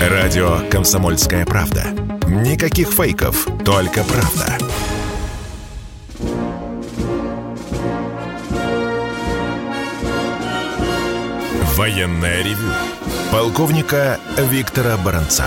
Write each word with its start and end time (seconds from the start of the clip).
Радио 0.00 0.66
«Комсомольская 0.70 1.44
правда». 1.44 1.84
Никаких 2.26 2.88
фейков, 2.88 3.46
только 3.66 4.02
правда. 4.02 4.56
Военное 11.76 12.42
ревю. 12.42 12.72
Полковника 13.30 14.18
Виктора 14.38 14.96
Баранца. 14.96 15.44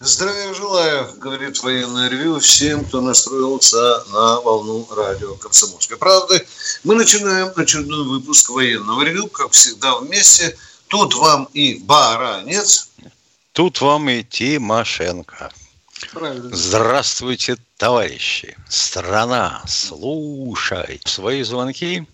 Здравия 0.00 0.54
желаю, 0.54 1.08
говорит 1.18 1.62
военное 1.62 2.08
ревю 2.08 2.38
всем, 2.38 2.86
кто 2.86 3.02
настроился 3.02 4.02
на 4.10 4.40
волну 4.40 4.88
радио 4.96 5.34
«Комсомольской 5.34 5.98
правды». 5.98 6.46
Мы 6.82 6.94
начинаем 6.94 7.52
очередной 7.54 8.06
выпуск 8.06 8.48
военного 8.48 9.02
ревю, 9.02 9.26
как 9.26 9.50
всегда 9.50 9.98
вместе. 9.98 10.56
Тут 10.94 11.14
вам 11.14 11.48
и 11.52 11.74
Баранец. 11.80 12.88
Тут 13.52 13.80
вам 13.80 14.08
и 14.08 14.22
Тимошенко. 14.22 15.50
Правильно. 16.12 16.54
Здравствуйте, 16.54 17.56
товарищи. 17.76 18.56
Страна, 18.68 19.60
слушай. 19.66 21.00
Свои 21.04 21.42
звонки 21.42 22.06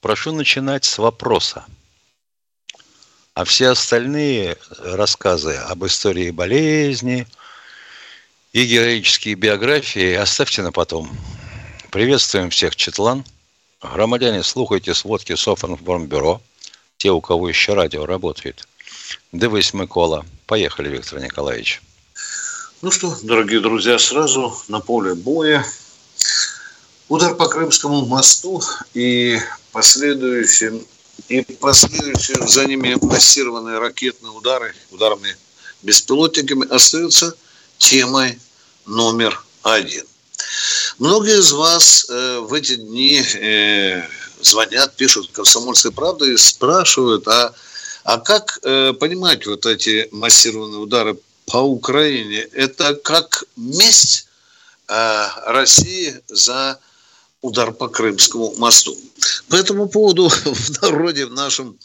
прошу 0.00 0.32
начинать 0.32 0.86
с 0.86 0.96
вопроса. 0.96 1.66
А 3.34 3.44
все 3.44 3.68
остальные 3.68 4.56
рассказы 4.78 5.56
об 5.56 5.84
истории 5.84 6.30
болезни 6.30 7.26
и 8.54 8.64
героические 8.64 9.34
биографии 9.34 10.14
оставьте 10.14 10.62
на 10.62 10.72
потом. 10.72 11.14
Приветствуем 11.90 12.48
всех, 12.48 12.76
Четлан. 12.76 13.26
Громадяне, 13.82 14.42
слухайте 14.42 14.94
сводки 14.94 15.34
Софинформбюро. 15.34 16.40
Те, 17.02 17.10
у 17.10 17.20
кого 17.20 17.48
еще 17.48 17.74
радио 17.74 18.06
работает. 18.06 18.68
Дивись, 19.32 19.74
Микола. 19.74 20.24
Поехали, 20.46 20.88
Виктор 20.88 21.18
Николаевич. 21.18 21.82
Ну 22.80 22.92
что, 22.92 23.18
дорогие 23.24 23.58
друзья, 23.58 23.98
сразу 23.98 24.56
на 24.68 24.78
поле 24.78 25.16
боя. 25.16 25.66
Удар 27.08 27.34
по 27.34 27.48
Крымскому 27.48 28.06
мосту 28.06 28.62
и 28.94 29.36
последующим 29.72 30.86
и 31.26 31.42
последующие 31.42 32.46
за 32.46 32.66
ними 32.66 32.96
массированные 33.02 33.78
ракетные 33.80 34.30
удары, 34.30 34.72
ударами 34.92 35.36
беспилотниками 35.82 36.72
остаются 36.72 37.34
темой 37.78 38.38
номер 38.86 39.42
один. 39.64 40.04
Многие 41.00 41.40
из 41.40 41.50
вас 41.50 42.06
э, 42.08 42.38
в 42.38 42.54
эти 42.54 42.76
дни 42.76 43.20
э, 43.20 44.04
звонят, 44.42 44.96
пишут 44.96 45.30
«Комсомольской 45.32 45.92
правды» 45.92 46.34
и 46.34 46.36
спрашивают, 46.36 47.26
а, 47.28 47.52
а 48.04 48.18
как 48.18 48.58
э, 48.62 48.92
понимать 48.92 49.46
вот 49.46 49.66
эти 49.66 50.08
массированные 50.12 50.80
удары 50.80 51.16
по 51.46 51.58
Украине? 51.58 52.40
Это 52.52 52.94
как 52.94 53.44
месть 53.56 54.26
э, 54.88 55.26
России 55.46 56.20
за 56.28 56.78
удар 57.40 57.72
по 57.72 57.88
Крымскому 57.88 58.54
мосту. 58.56 58.96
По 59.48 59.56
этому 59.56 59.88
поводу 59.88 60.28
в 60.44 60.82
народе, 60.82 61.26
в 61.26 61.32
нашем 61.32 61.78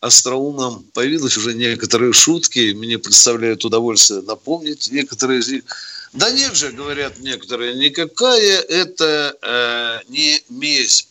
остроумном 0.00 0.84
появились 0.94 1.36
уже 1.36 1.54
некоторые 1.54 2.12
шутки. 2.12 2.72
Мне 2.72 2.98
представляют 2.98 3.64
удовольствие 3.64 4.22
напомнить 4.22 4.90
некоторые 4.92 5.40
из 5.40 5.48
них. 5.48 5.62
Да 6.12 6.30
нет 6.30 6.56
же, 6.56 6.72
говорят 6.72 7.18
некоторые, 7.18 7.74
никакая 7.74 8.60
это 8.60 9.36
э, 9.42 10.10
не 10.10 10.42
месть. 10.48 11.08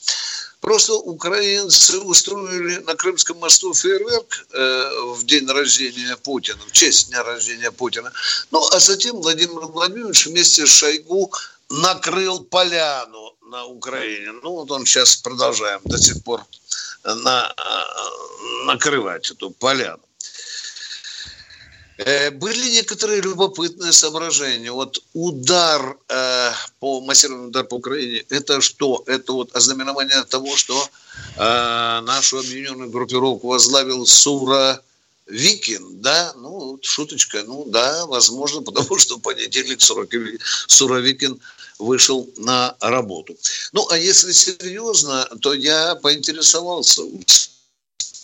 Просто 0.61 0.93
украинцы 0.93 1.99
устроили 1.99 2.77
на 2.77 2.95
Крымском 2.95 3.37
мосту 3.37 3.73
фейерверк 3.73 4.47
э, 4.53 4.89
в 5.13 5.25
день 5.25 5.47
рождения 5.47 6.17
Путина, 6.17 6.59
в 6.67 6.71
честь 6.71 7.09
дня 7.09 7.23
рождения 7.23 7.71
Путина. 7.71 8.11
Ну, 8.51 8.67
а 8.71 8.79
затем 8.79 9.17
Владимир 9.17 9.67
Владимирович 9.67 10.25
вместе 10.25 10.65
с 10.65 10.69
Шойгу 10.69 11.31
накрыл 11.69 12.43
поляну 12.43 13.35
на 13.49 13.65
Украине. 13.65 14.31
Ну, 14.43 14.51
вот 14.51 14.71
он 14.71 14.85
сейчас 14.85 15.15
продолжаем 15.17 15.81
до 15.85 15.97
сих 15.97 16.23
пор 16.23 16.43
на, 17.03 17.53
накрывать 18.65 19.29
эту 19.29 19.51
поляну. 19.51 20.06
Э, 21.97 22.29
были 22.31 22.69
некоторые 22.69 23.21
любопытные 23.21 23.91
соображения. 23.91 24.71
Вот 24.71 25.03
удар 25.13 25.97
э, 26.09 26.51
по 26.79 27.01
массированный 27.01 27.47
удар 27.47 27.63
по 27.65 27.75
Украине, 27.75 28.23
это 28.29 28.61
что? 28.61 29.03
Это 29.07 29.33
вот 29.33 29.55
ознаменование 29.55 30.23
того, 30.23 30.55
что 30.55 30.87
э, 31.37 32.01
нашу 32.01 32.39
объединенную 32.39 32.89
группировку 32.89 33.47
возглавил 33.47 34.05
Сура 34.05 34.81
Викин, 35.25 36.01
да, 36.01 36.33
ну, 36.37 36.79
шуточка, 36.81 37.43
ну, 37.43 37.65
да, 37.65 38.05
возможно, 38.05 38.61
потому 38.71 38.97
что 38.99 39.17
в 39.17 39.21
понедельник 39.21 39.81
Суровикин 39.81 41.39
вышел 41.79 42.29
на 42.37 42.75
работу. 42.79 43.35
Ну, 43.71 43.87
а 43.89 43.97
если 43.97 44.31
серьезно, 44.31 45.25
то 45.41 45.53
я 45.53 45.95
поинтересовался 45.95 47.03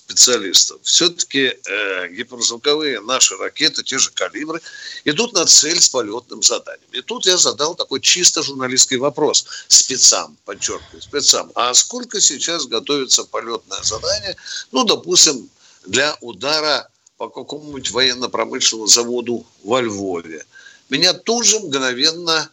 специалистов. 0.06 0.80
Все-таки 0.84 1.58
э, 1.66 2.08
гиперзвуковые 2.09 3.00
наши 3.02 3.36
ракеты, 3.38 3.84
те 3.84 3.97
же 3.97 4.12
калибры, 4.12 4.62
идут 5.06 5.34
на 5.34 5.46
цель 5.46 5.80
с 5.80 5.90
полетным 5.90 6.44
заданием. 6.44 6.90
И 6.91 7.02
тут 7.02 7.25
я 7.25 7.38
задал 7.38 7.75
такой 7.75 8.02
чисто 8.02 8.44
журналистский 8.44 8.97
вопрос 8.97 9.46
спецам, 9.68 10.38
подчеркиваю, 10.46 11.02
спецам. 11.02 11.52
А 11.56 11.74
сколько 11.74 12.19
сейчас 12.19 12.66
готовится 12.66 13.24
полетное 13.24 13.81
задание, 13.84 14.36
ну, 14.72 14.84
допустим, 14.84 15.50
для 15.86 16.18
удара 16.22 16.90
по 17.18 17.30
какому-нибудь 17.30 17.91
военно-промышленному 17.91 18.88
заводу 18.88 19.46
во 19.64 19.81
Львове? 19.81 20.46
Меня 20.90 21.14
тут 21.14 21.46
же 21.46 21.59
мгновенно 21.59 22.50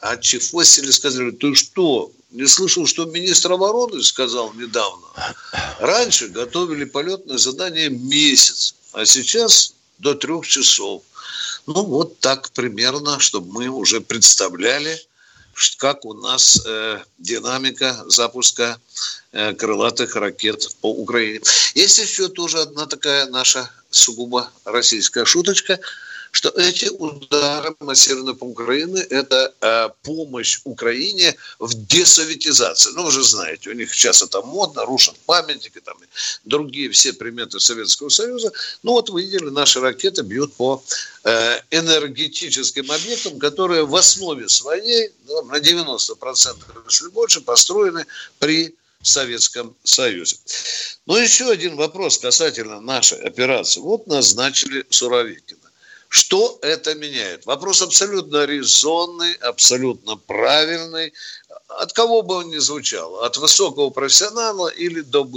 отчефосили, 0.00 0.90
сказали, 0.90 1.30
ты 1.30 1.54
что, 1.54 2.12
не 2.30 2.46
слышал, 2.46 2.86
что 2.86 3.04
министр 3.06 3.52
обороны 3.52 4.02
сказал 4.02 4.52
недавно? 4.54 5.06
Раньше 5.78 6.28
готовили 6.28 6.84
полетное 6.84 7.38
задание 7.38 7.88
месяц, 7.88 8.74
а 8.92 9.04
сейчас 9.06 9.74
до 9.98 10.14
трех 10.14 10.46
часов. 10.46 11.02
Ну, 11.66 11.84
вот 11.84 12.18
так 12.20 12.50
примерно, 12.50 13.18
чтобы 13.18 13.52
мы 13.52 13.68
уже 13.68 14.00
представляли, 14.00 15.00
как 15.76 16.04
у 16.04 16.14
нас 16.14 16.62
э, 16.64 17.00
динамика 17.18 18.04
запуска 18.06 18.80
э, 19.32 19.54
крылатых 19.54 20.14
ракет 20.14 20.68
по 20.80 20.90
Украине. 20.90 21.40
Есть 21.74 21.98
еще 21.98 22.28
тоже 22.28 22.60
одна 22.60 22.86
такая 22.86 23.26
наша 23.26 23.68
сугубо 23.90 24.50
российская 24.64 25.24
шуточка– 25.24 25.80
что 26.30 26.50
эти 26.50 26.86
удары 26.86 27.74
массированные 27.80 28.34
по 28.34 28.44
Украине– 28.44 29.00
это 29.10 29.54
э, 29.60 29.88
помощь 30.02 30.60
Украине 30.64 31.36
в 31.58 31.74
десоветизации. 31.86 32.92
Ну, 32.94 33.04
вы 33.04 33.10
же 33.10 33.24
знаете, 33.24 33.70
у 33.70 33.72
них 33.72 33.94
сейчас 33.94 34.22
это 34.22 34.42
модно, 34.42 34.84
рушат 34.84 35.16
памятники, 35.26 35.80
там, 35.80 35.96
другие 36.44 36.90
все 36.90 37.12
приметы 37.12 37.60
Советского 37.60 38.08
Союза. 38.08 38.52
Ну, 38.82 38.92
вот 38.92 39.10
вы 39.10 39.22
видели, 39.22 39.50
наши 39.50 39.80
ракеты 39.80 40.22
бьют 40.22 40.54
по 40.54 40.82
э, 41.24 41.60
энергетическим 41.70 42.90
объектам, 42.90 43.38
которые 43.38 43.84
в 43.84 43.94
основе 43.96 44.48
своей, 44.48 45.10
ну, 45.26 45.42
на 45.44 45.58
90%, 45.58 46.56
если 46.86 47.08
больше, 47.08 47.40
построены 47.40 48.06
при 48.38 48.74
Советском 49.02 49.76
Союзе. 49.84 50.36
Но 51.06 51.18
еще 51.18 51.50
один 51.50 51.76
вопрос 51.76 52.18
касательно 52.18 52.80
нашей 52.80 53.18
операции. 53.20 53.80
Вот 53.80 54.06
назначили 54.06 54.84
Суровикина. 54.90 55.67
Что 56.08 56.58
это 56.62 56.94
меняет? 56.94 57.44
Вопрос 57.46 57.82
абсолютно 57.82 58.46
резонный, 58.46 59.34
абсолютно 59.34 60.16
правильный. 60.16 61.12
От 61.68 61.92
кого 61.92 62.22
бы 62.22 62.36
он 62.36 62.50
ни 62.50 62.56
звучал, 62.58 63.22
от 63.24 63.36
высокого 63.36 63.90
профессионала 63.90 64.68
или 64.68 65.02
до. 65.02 65.28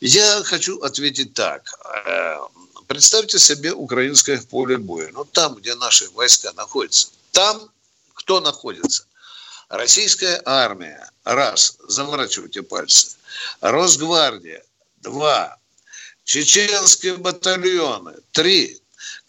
Я 0.00 0.42
хочу 0.44 0.78
ответить 0.80 1.34
так. 1.34 1.62
Э, 2.06 2.38
представьте 2.86 3.38
себе 3.38 3.72
украинское 3.72 4.40
поле 4.40 4.78
боя. 4.78 5.10
Ну, 5.12 5.24
там, 5.24 5.56
где 5.56 5.74
наши 5.74 6.08
войска 6.10 6.52
находятся. 6.52 7.08
Там 7.32 7.70
кто 8.14 8.40
находится? 8.40 9.04
Российская 9.68 10.40
армия. 10.44 11.10
Раз. 11.24 11.76
Заворачивайте 11.88 12.62
пальцы. 12.62 13.16
Росгвардия. 13.60 14.62
Два. 14.98 15.56
Чеченские 16.24 17.16
батальоны. 17.16 18.14
Три 18.32 18.79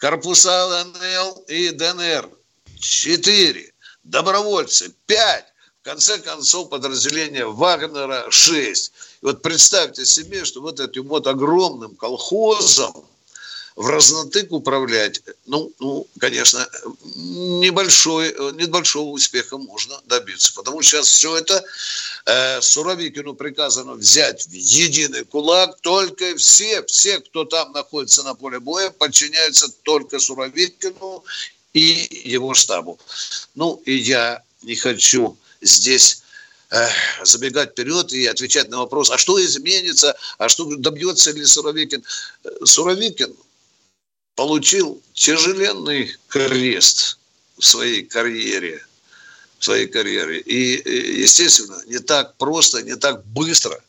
корпуса 0.02 0.66
ЛНЛ 0.66 1.44
и 1.46 1.70
ДНР– 1.70 2.28
4, 2.80 3.72
добровольцы– 4.02 4.92
5, 5.06 5.44
в 5.80 5.84
конце 5.84 6.18
концов 6.18 6.70
подразделение 6.70 7.46
Вагнера– 7.46 8.28
6. 8.30 8.92
И 9.22 9.24
вот 9.24 9.42
представьте 9.42 10.04
себе, 10.04 10.44
что 10.44 10.60
вот 10.60 10.80
этим 10.80 11.06
вот 11.06 11.28
огромным 11.28 11.94
колхозом 11.94 13.06
в 13.76 13.88
разнотык 13.88 14.52
управлять, 14.52 15.22
ну, 15.46 15.72
ну, 15.78 16.06
конечно, 16.18 16.66
небольшой, 17.16 18.34
небольшого 18.54 19.10
успеха 19.10 19.56
можно 19.56 20.00
добиться. 20.06 20.52
Потому 20.54 20.82
что 20.82 20.96
сейчас 20.96 21.08
все 21.08 21.36
это 21.36 21.64
э, 22.26 22.60
Суровикину 22.60 23.34
приказано 23.34 23.94
взять 23.94 24.46
в 24.46 24.52
единый 24.52 25.24
кулак. 25.24 25.80
Только 25.80 26.36
все, 26.36 26.84
все, 26.84 27.20
кто 27.20 27.44
там 27.44 27.72
находится 27.72 28.22
на 28.22 28.34
поле 28.34 28.60
боя, 28.60 28.90
подчиняются 28.90 29.68
только 29.82 30.18
Суровикину 30.18 31.24
и 31.72 32.22
его 32.24 32.54
штабу. 32.54 32.98
Ну, 33.54 33.80
и 33.86 33.94
я 33.94 34.42
не 34.62 34.76
хочу 34.76 35.36
здесь 35.62 36.22
э, 36.70 36.88
забегать 37.24 37.70
вперед 37.70 38.12
и 38.12 38.26
отвечать 38.26 38.68
на 38.68 38.78
вопрос, 38.78 39.10
а 39.10 39.16
что 39.16 39.42
изменится, 39.42 40.14
а 40.36 40.50
что 40.50 40.64
добьется 40.76 41.30
ли 41.30 41.44
Суровикин. 41.44 42.04
Э, 42.44 42.50
Суровикин 42.64 43.34
получил 44.34 45.02
тяжеленный 45.14 46.16
крест 46.28 47.18
в 47.58 47.64
своей 47.64 48.02
карьере. 48.02 48.84
В 49.58 49.64
своей 49.64 49.86
карьере. 49.86 50.40
И, 50.40 51.20
естественно, 51.20 51.80
не 51.86 51.98
так 51.98 52.36
просто, 52.36 52.82
не 52.82 52.96
так 52.96 53.24
быстро 53.26 53.80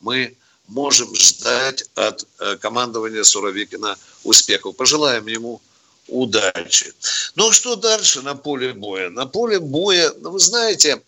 мы 0.00 0.36
можем 0.68 1.14
ждать 1.14 1.84
от 1.94 2.26
э, 2.38 2.56
командования 2.56 3.22
Суровикина 3.22 3.96
успехов. 4.24 4.76
Пожелаем 4.76 5.26
ему 5.26 5.60
удачи. 6.08 6.92
Ну, 7.36 7.48
а 7.48 7.52
что 7.52 7.76
дальше 7.76 8.22
на 8.22 8.34
поле 8.34 8.72
боя? 8.72 9.10
На 9.10 9.26
поле 9.26 9.58
боя, 9.58 10.12
ну, 10.20 10.30
вы 10.30 10.40
знаете, 10.40 11.00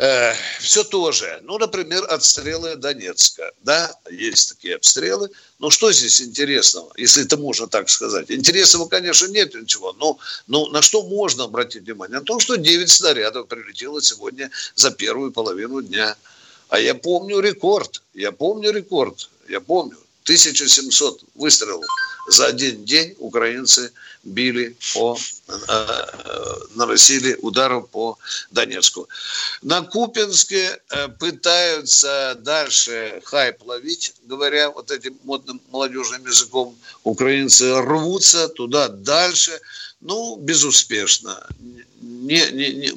э, 0.00 0.34
все 0.58 0.84
то 0.84 1.12
же. 1.12 1.40
Ну, 1.44 1.58
например, 1.58 2.04
отстрелы 2.08 2.76
Донецка. 2.76 3.52
Да, 3.62 3.94
есть 4.10 4.50
такие 4.50 4.76
обстрелы. 4.76 5.30
Но 5.58 5.70
что 5.70 5.92
здесь 5.92 6.20
интересного, 6.22 6.90
если 6.96 7.24
это 7.24 7.36
можно 7.36 7.66
так 7.66 7.88
сказать? 7.88 8.30
Интересного, 8.30 8.88
конечно, 8.88 9.26
нет 9.26 9.54
ничего. 9.54 9.92
Но, 9.92 10.18
но 10.46 10.68
на 10.68 10.82
что 10.82 11.02
можно 11.02 11.44
обратить 11.44 11.84
внимание? 11.84 12.18
На 12.18 12.24
то, 12.24 12.40
что 12.40 12.56
9 12.56 12.90
снарядов 12.90 13.46
прилетело 13.48 14.00
сегодня 14.00 14.50
за 14.74 14.90
первую 14.90 15.32
половину 15.32 15.82
дня. 15.82 16.16
А 16.68 16.78
я 16.78 16.94
помню 16.94 17.40
рекорд. 17.40 18.02
Я 18.14 18.32
помню 18.32 18.70
рекорд. 18.70 19.28
Я 19.48 19.60
помню. 19.60 19.98
1700 20.30 21.24
выстрелов 21.34 21.84
за 22.28 22.46
один 22.46 22.84
день 22.84 23.16
украинцы 23.18 23.90
били 24.22 24.76
по, 24.94 25.18
э, 25.48 26.06
наносили 26.76 27.36
ударов 27.42 27.88
по 27.88 28.16
Донецку. 28.52 29.08
На 29.62 29.82
Купинске 29.82 30.78
э, 30.90 31.08
пытаются 31.08 32.36
дальше 32.38 33.20
хайп 33.24 33.66
ловить, 33.66 34.14
говоря 34.22 34.70
вот 34.70 34.92
этим 34.92 35.18
модным 35.24 35.60
молодежным 35.72 36.24
языком. 36.24 36.78
Украинцы 37.02 37.74
рвутся 37.80 38.48
туда 38.48 38.86
дальше, 38.86 39.58
ну, 40.00 40.36
безуспешно. 40.36 41.44
Не, 42.00 42.50
не, 42.52 42.72
не, 42.72 42.92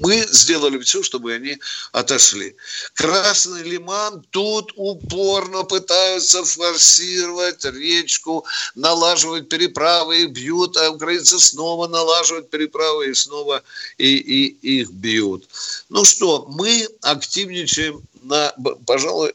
мы 0.00 0.26
сделали 0.30 0.78
все, 0.78 1.02
чтобы 1.02 1.34
они 1.34 1.58
отошли. 1.92 2.56
Красный 2.94 3.62
Лиман 3.62 4.24
тут 4.30 4.72
упорно 4.76 5.62
пытаются 5.64 6.44
форсировать 6.44 7.64
речку, 7.64 8.44
налаживать 8.74 9.48
переправы, 9.48 10.22
их 10.22 10.30
бьют, 10.30 10.76
а 10.76 10.90
украинцы 10.90 11.38
снова 11.38 11.86
налаживают 11.86 12.50
переправы 12.50 13.10
и 13.10 13.14
снова 13.14 13.62
и, 13.98 14.16
и 14.16 14.80
их 14.80 14.90
бьют. 14.90 15.48
Ну 15.88 16.04
что, 16.04 16.46
мы 16.48 16.88
активничаем 17.02 18.02
на, 18.22 18.54
пожалуй, 18.86 19.34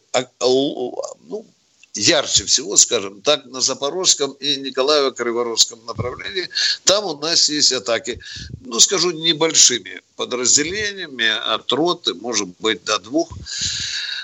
ну, 1.28 1.46
ярче 1.96 2.46
всего, 2.46 2.78
скажем 2.78 3.22
так, 3.22 3.46
на 3.46 3.62
Запорожском 3.62 4.32
и 4.34 4.58
Николаево-Криворожском 4.58 5.86
направлении. 5.86 6.50
Там 6.84 7.06
у 7.06 7.18
нас 7.18 7.50
есть 7.50 7.72
атаки, 7.72 8.20
ну, 8.62 8.80
скажу, 8.80 9.12
небольшими 9.12 10.02
подразделениями, 10.16 11.28
от 11.54 11.72
роты, 11.72 12.14
может 12.14 12.50
быть, 12.60 12.84
до 12.84 13.00
двух. 13.00 13.30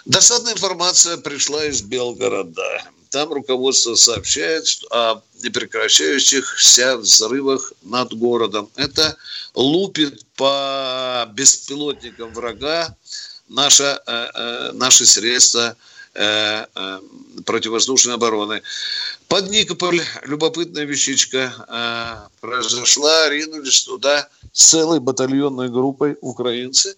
Досадная 0.06 0.53
информация 0.53 1.18
пришла 1.18 1.65
из 1.65 1.81
Белгорода. 1.81 2.83
Там 3.09 3.31
руководство 3.33 3.95
сообщает 3.95 4.65
о 4.89 5.21
непрекращающихся 5.44 6.97
взрывах 6.97 7.74
над 7.83 8.13
городом. 8.13 8.69
Это 8.75 9.17
лупит 9.53 10.25
по 10.35 11.29
беспилотникам 11.33 12.33
врага 12.33 12.95
наше, 13.50 14.00
э, 14.06 14.29
э, 14.33 14.71
наши 14.74 15.06
средства– 15.06 15.75
Э, 16.13 16.65
э, 16.75 16.99
противовоздушной 17.45 18.15
обороны. 18.15 18.61
Под 19.29 19.49
Никополь 19.49 20.01
любопытная 20.23 20.83
вещичка 20.83 21.53
э, 21.69 22.27
произошла, 22.41 23.29
ринулись 23.29 23.85
туда 23.85 24.27
целой 24.51 24.99
батальонной 24.99 25.69
группой 25.69 26.17
украинцы. 26.19 26.97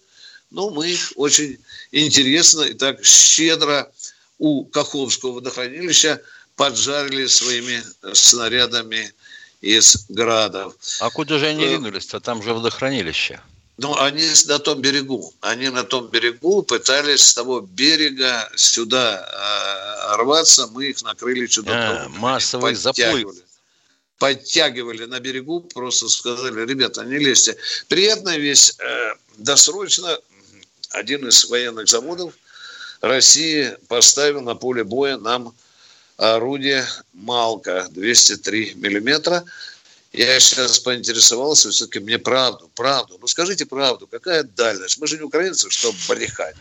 Ну, 0.50 0.70
мы 0.70 0.90
их 0.90 1.12
очень 1.14 1.58
интересно 1.92 2.62
и 2.62 2.74
так 2.74 3.04
щедро 3.04 3.88
у 4.38 4.64
Каховского 4.64 5.34
водохранилища 5.34 6.20
поджарили 6.56 7.26
своими 7.26 7.84
снарядами 8.14 9.14
из 9.60 10.06
градов. 10.08 10.74
А 10.98 11.08
куда 11.10 11.38
же 11.38 11.46
они 11.46 11.64
ринулись-то? 11.64 12.18
Там 12.18 12.42
же 12.42 12.52
водохранилище. 12.52 13.40
Ну, 13.76 13.98
они 13.98 14.24
на 14.46 14.58
том 14.60 14.80
берегу. 14.80 15.32
Они 15.40 15.68
на 15.68 15.82
том 15.82 16.08
берегу 16.08 16.62
пытались 16.62 17.22
с 17.22 17.34
того 17.34 17.60
берега 17.60 18.48
сюда 18.54 20.12
э, 20.12 20.16
рваться. 20.16 20.68
Мы 20.68 20.86
их 20.86 21.02
накрыли 21.02 21.46
чудо. 21.46 21.72
А, 21.72 22.08
массовый 22.08 22.74
заплыв. 22.74 23.34
Подтягивали 24.18 25.06
на 25.06 25.18
берегу, 25.18 25.60
просто 25.60 26.08
сказали, 26.08 26.64
ребята, 26.64 27.04
не 27.04 27.18
лезьте. 27.18 27.56
Приятная 27.88 28.38
вещь. 28.38 28.72
Э, 28.78 29.14
досрочно 29.38 30.18
один 30.90 31.26
из 31.26 31.44
военных 31.46 31.88
заводов 31.88 32.32
России 33.00 33.76
поставил 33.88 34.40
на 34.42 34.54
поле 34.54 34.84
боя 34.84 35.18
нам 35.18 35.52
орудие 36.16 36.86
«Малка» 37.12 37.88
203 37.90 38.74
миллиметра– 38.76 39.44
я 40.22 40.40
сейчас 40.40 40.78
поинтересовался, 40.78 41.70
все-таки 41.70 41.98
мне 41.98 42.18
правду, 42.18 42.70
правду. 42.74 43.18
Ну 43.20 43.26
скажите 43.26 43.66
правду, 43.66 44.06
какая 44.06 44.44
дальность? 44.44 44.98
Мы 44.98 45.06
же 45.06 45.16
не 45.16 45.24
украинцы, 45.24 45.68
чтобы 45.70 45.98
брехать. 46.08 46.54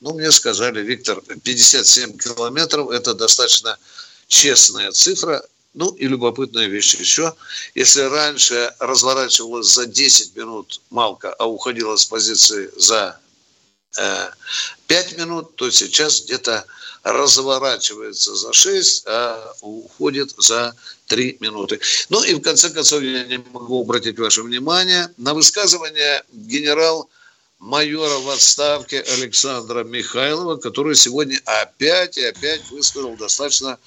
Ну, 0.00 0.12
мне 0.12 0.30
сказали, 0.30 0.82
Виктор, 0.82 1.22
57 1.22 2.18
километров– 2.18 2.90
это 2.90 3.14
достаточно 3.14 3.78
честная 4.26 4.92
цифра. 4.92 5.42
Ну, 5.72 5.90
и 5.90 6.06
любопытная 6.06 6.66
вещь 6.66 6.94
еще. 6.94 7.34
Если 7.74 8.00
раньше 8.02 8.74
разворачивалась 8.78 9.72
за 9.72 9.86
10 9.86 10.36
минут 10.36 10.80
Малка, 10.90 11.32
а 11.34 11.46
уходила 11.46 11.96
с 11.96 12.04
позиции 12.04 12.70
за 12.76 13.18
5 14.86 15.18
минут, 15.18 15.56
то 15.56 15.70
сейчас 15.70 16.22
где-то 16.22 16.64
разворачивается 17.02 18.34
за 18.34 18.52
6, 18.52 19.04
а 19.06 19.54
уходит 19.60 20.34
за 20.38 20.74
3 21.06 21.38
минуты. 21.40 21.80
Ну 22.08 22.22
и 22.24 22.34
в 22.34 22.40
конце 22.40 22.70
концов 22.70 23.02
я 23.02 23.24
не 23.24 23.38
могу 23.52 23.82
обратить 23.82 24.18
ваше 24.18 24.42
внимание 24.42 25.08
на 25.16 25.34
высказывание 25.34 26.24
генерал 26.32 27.08
майора 27.58 28.18
в 28.18 28.28
отставке 28.30 29.00
Александра 29.00 29.84
Михайлова, 29.84 30.56
который 30.56 30.96
сегодня 30.96 31.40
опять 31.44 32.18
и 32.18 32.24
опять 32.24 32.68
высказал 32.70 33.16
достаточно 33.16 33.78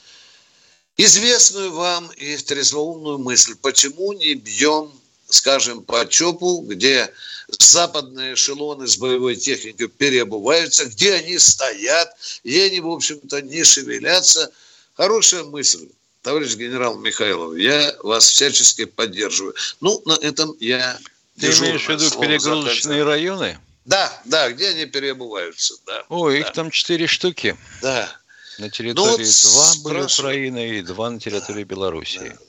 известную 0.97 1.71
вам 1.71 2.09
и 2.17 2.37
трезвоумную 2.37 3.19
мысль. 3.19 3.55
Почему 3.61 4.13
не 4.13 4.33
бьем, 4.33 4.91
скажем, 5.29 5.83
по 5.83 6.05
ЧОПу, 6.05 6.61
где 6.67 7.11
западные 7.47 8.33
эшелоны 8.33 8.87
с 8.87 8.97
боевой 8.97 9.35
техникой 9.35 9.87
переобуваются, 9.87 10.85
где 10.85 11.13
они 11.13 11.39
стоят, 11.39 12.11
и 12.43 12.59
они, 12.59 12.79
в 12.79 12.89
общем-то, 12.89 13.41
не 13.41 13.63
шевелятся. 13.63 14.51
Хорошая 14.95 15.43
мысль, 15.43 15.87
товарищ 16.21 16.55
генерал 16.55 16.97
Михайлов, 16.97 17.57
я 17.57 17.95
вас 18.03 18.29
всячески 18.29 18.85
поддерживаю. 18.85 19.55
Ну, 19.81 20.01
на 20.05 20.13
этом 20.21 20.55
я 20.59 20.99
Ты 21.39 21.47
имеешь 21.47 21.85
в 21.85 21.89
виду 21.89 22.09
перегрузочные 22.19 23.03
районы? 23.03 23.57
Да, 23.85 24.21
да, 24.25 24.51
где 24.51 24.69
они 24.69 24.85
переобуваются, 24.85 25.75
да. 25.85 26.03
О, 26.09 26.29
да. 26.29 26.37
их 26.37 26.51
там 26.51 26.69
четыре 26.69 27.07
штуки. 27.07 27.57
Да. 27.81 28.15
На 28.59 28.69
территории 28.69 29.25
ну, 29.25 29.73
вот 29.73 29.81
два 29.81 29.83
были 29.83 30.03
Украины 30.03 30.77
и 30.77 30.81
два 30.81 31.09
на 31.09 31.19
территории 31.19 31.63
Белоруссии. 31.63 32.37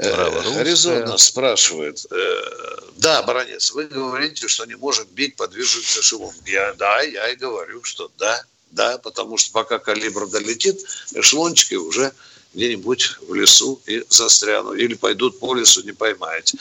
да. 0.00 0.42
Э, 0.44 0.62
резонно 0.62 1.18
спрашивает. 1.18 2.04
Э, 2.10 2.86
да, 2.96 3.22
баронец, 3.22 3.70
вы 3.72 3.84
говорите, 3.84 4.48
что 4.48 4.64
не 4.64 4.74
может 4.74 5.08
бить 5.08 5.36
по 5.36 5.46
движущимся 5.46 6.00
эшелон. 6.00 6.34
Я, 6.46 6.72
да, 6.74 7.00
я 7.02 7.28
и 7.28 7.36
говорю, 7.36 7.82
что 7.84 8.10
да, 8.18 8.42
да, 8.70 8.98
потому 8.98 9.36
что 9.36 9.52
пока 9.52 9.78
калибр 9.78 10.28
долетит, 10.28 10.80
эшелончики 11.14 11.74
уже 11.74 12.12
где-нибудь 12.54 13.18
в 13.28 13.34
лесу 13.34 13.80
и 13.86 14.04
застрянут. 14.08 14.76
Или 14.76 14.94
пойдут 14.94 15.38
по 15.38 15.54
лесу, 15.54 15.82
не 15.82 15.92
поймаете. 15.92 16.58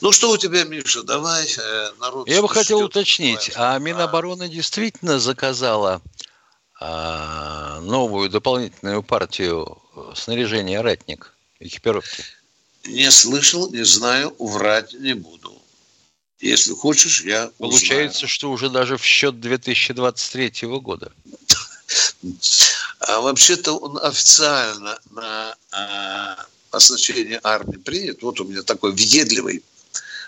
Ну, 0.00 0.12
что 0.12 0.30
у 0.30 0.36
тебя, 0.36 0.64
Миша, 0.64 1.02
давай, 1.02 1.46
э, 1.46 1.90
народ... 1.98 2.28
Я 2.28 2.42
бы 2.42 2.48
хотел 2.48 2.80
уточнить, 2.80 3.52
а 3.54 3.78
Минобороны 3.78 4.44
а... 4.44 4.48
действительно 4.48 5.18
заказала 5.18 6.02
а, 6.78 7.80
новую 7.80 8.28
дополнительную 8.28 9.02
партию 9.02 9.78
снаряжения 10.14 10.82
«Ратник»? 10.82 11.32
экипировки? 11.60 12.24
Не 12.84 13.10
слышал, 13.10 13.70
не 13.70 13.84
знаю, 13.84 14.34
врать 14.38 14.94
не 14.94 15.14
буду. 15.14 15.60
Если 16.40 16.72
хочешь, 16.72 17.22
я 17.22 17.50
Получается, 17.58 18.18
узнаю. 18.24 18.28
что 18.28 18.50
уже 18.50 18.70
даже 18.70 18.96
в 18.96 19.04
счет 19.04 19.40
2023 19.40 20.52
года. 20.80 21.12
А 23.00 23.20
вообще-то 23.20 23.76
он 23.76 23.98
официально 24.02 24.98
на 25.10 25.56
а, 25.72 26.46
оснащение 26.70 27.40
армии 27.42 27.76
принят. 27.76 28.22
Вот 28.22 28.40
у 28.40 28.44
меня 28.44 28.62
такой 28.62 28.92
въедливый 28.92 29.62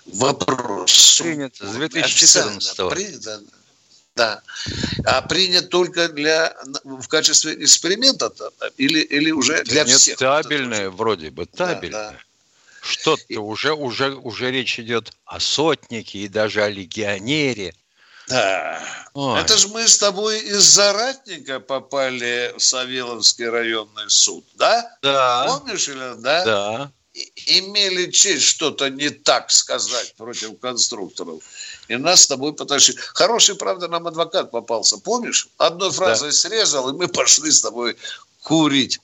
вопрос. 0.06 1.20
Принято 1.20 1.66
с 1.66 1.74
2014 1.74 2.78
-го. 2.78 2.90
Принято. 2.90 3.42
Да. 4.14 4.42
А 5.06 5.22
принят 5.22 5.70
только 5.70 6.08
для 6.08 6.54
в 6.84 7.08
качестве 7.08 7.54
эксперимента 7.64 8.30
или, 8.76 9.00
или 9.00 9.30
уже 9.30 9.62
для 9.64 9.84
Нет, 9.84 9.98
всех? 9.98 10.18
табельное 10.18 10.90
вроде 10.90 11.30
бы, 11.30 11.46
табельное. 11.46 11.90
Да, 11.90 12.10
да. 12.10 12.18
Что-то 12.82 13.40
уже, 13.40 13.74
уже, 13.74 14.12
уже 14.12 14.50
речь 14.50 14.78
идет 14.80 15.12
о 15.24 15.38
сотнике 15.38 16.18
и 16.18 16.28
даже 16.28 16.64
о 16.64 16.68
легионере. 16.68 17.74
Да. 18.26 18.82
Ой. 19.14 19.40
Это 19.40 19.56
же 19.56 19.68
мы 19.68 19.86
с 19.86 19.98
тобой 19.98 20.40
из-за 20.40 20.92
ратника 20.92 21.60
попали 21.60 22.52
в 22.56 22.60
Савеловский 22.60 23.48
районный 23.48 24.10
суд, 24.10 24.44
да? 24.54 24.96
Да. 25.00 25.44
Помнишь 25.46 25.88
или 25.88 26.20
да? 26.20 26.44
Да. 26.44 26.92
И, 27.12 27.60
имели 27.60 28.10
честь 28.10 28.46
что-то 28.46 28.90
не 28.90 29.10
так 29.10 29.52
сказать 29.52 30.14
против 30.16 30.58
конструкторов. 30.58 31.42
И 31.86 31.96
нас 31.96 32.22
с 32.22 32.26
тобой 32.26 32.52
потащили. 32.52 32.96
Хороший, 32.96 33.54
правда, 33.54 33.86
нам 33.86 34.08
адвокат 34.08 34.50
попался. 34.50 34.98
Помнишь? 34.98 35.48
Одной 35.58 35.92
фразой 35.92 36.30
да. 36.30 36.36
срезал, 36.36 36.88
и 36.90 36.94
мы 36.94 37.06
пошли 37.06 37.52
с 37.52 37.60
тобой 37.60 37.96
курить. 38.42 39.00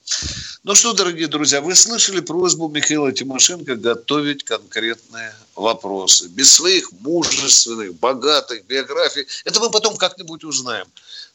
Ну 0.64 0.74
что, 0.74 0.92
дорогие 0.92 1.28
друзья, 1.28 1.60
вы 1.60 1.74
слышали 1.74 2.20
просьбу 2.20 2.68
Михаила 2.68 3.12
Тимошенко 3.12 3.76
готовить 3.76 4.44
конкретные 4.44 5.34
вопросы. 5.54 6.28
Без 6.28 6.52
своих 6.52 6.90
мужественных, 6.92 7.94
богатых 7.94 8.64
биографий. 8.66 9.26
Это 9.44 9.60
мы 9.60 9.70
потом 9.70 9.96
как-нибудь 9.96 10.44
узнаем. 10.44 10.86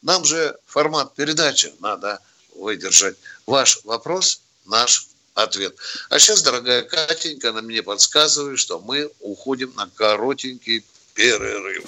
Нам 0.01 0.25
же 0.25 0.55
формат 0.65 1.15
передачи 1.15 1.72
надо 1.79 2.19
выдержать. 2.55 3.15
Ваш 3.48 3.79
вопрос, 3.86 4.41
наш 4.65 5.07
ответ. 5.33 5.75
А 6.10 6.19
сейчас, 6.19 6.43
дорогая 6.43 6.83
Катенька, 6.83 7.50
она 7.50 7.62
мне 7.62 7.81
подсказывает, 7.81 8.60
что 8.60 8.79
мы 8.79 9.10
уходим 9.22 9.74
на 9.75 9.89
коротенький 9.95 10.83
перерыв. 11.13 11.86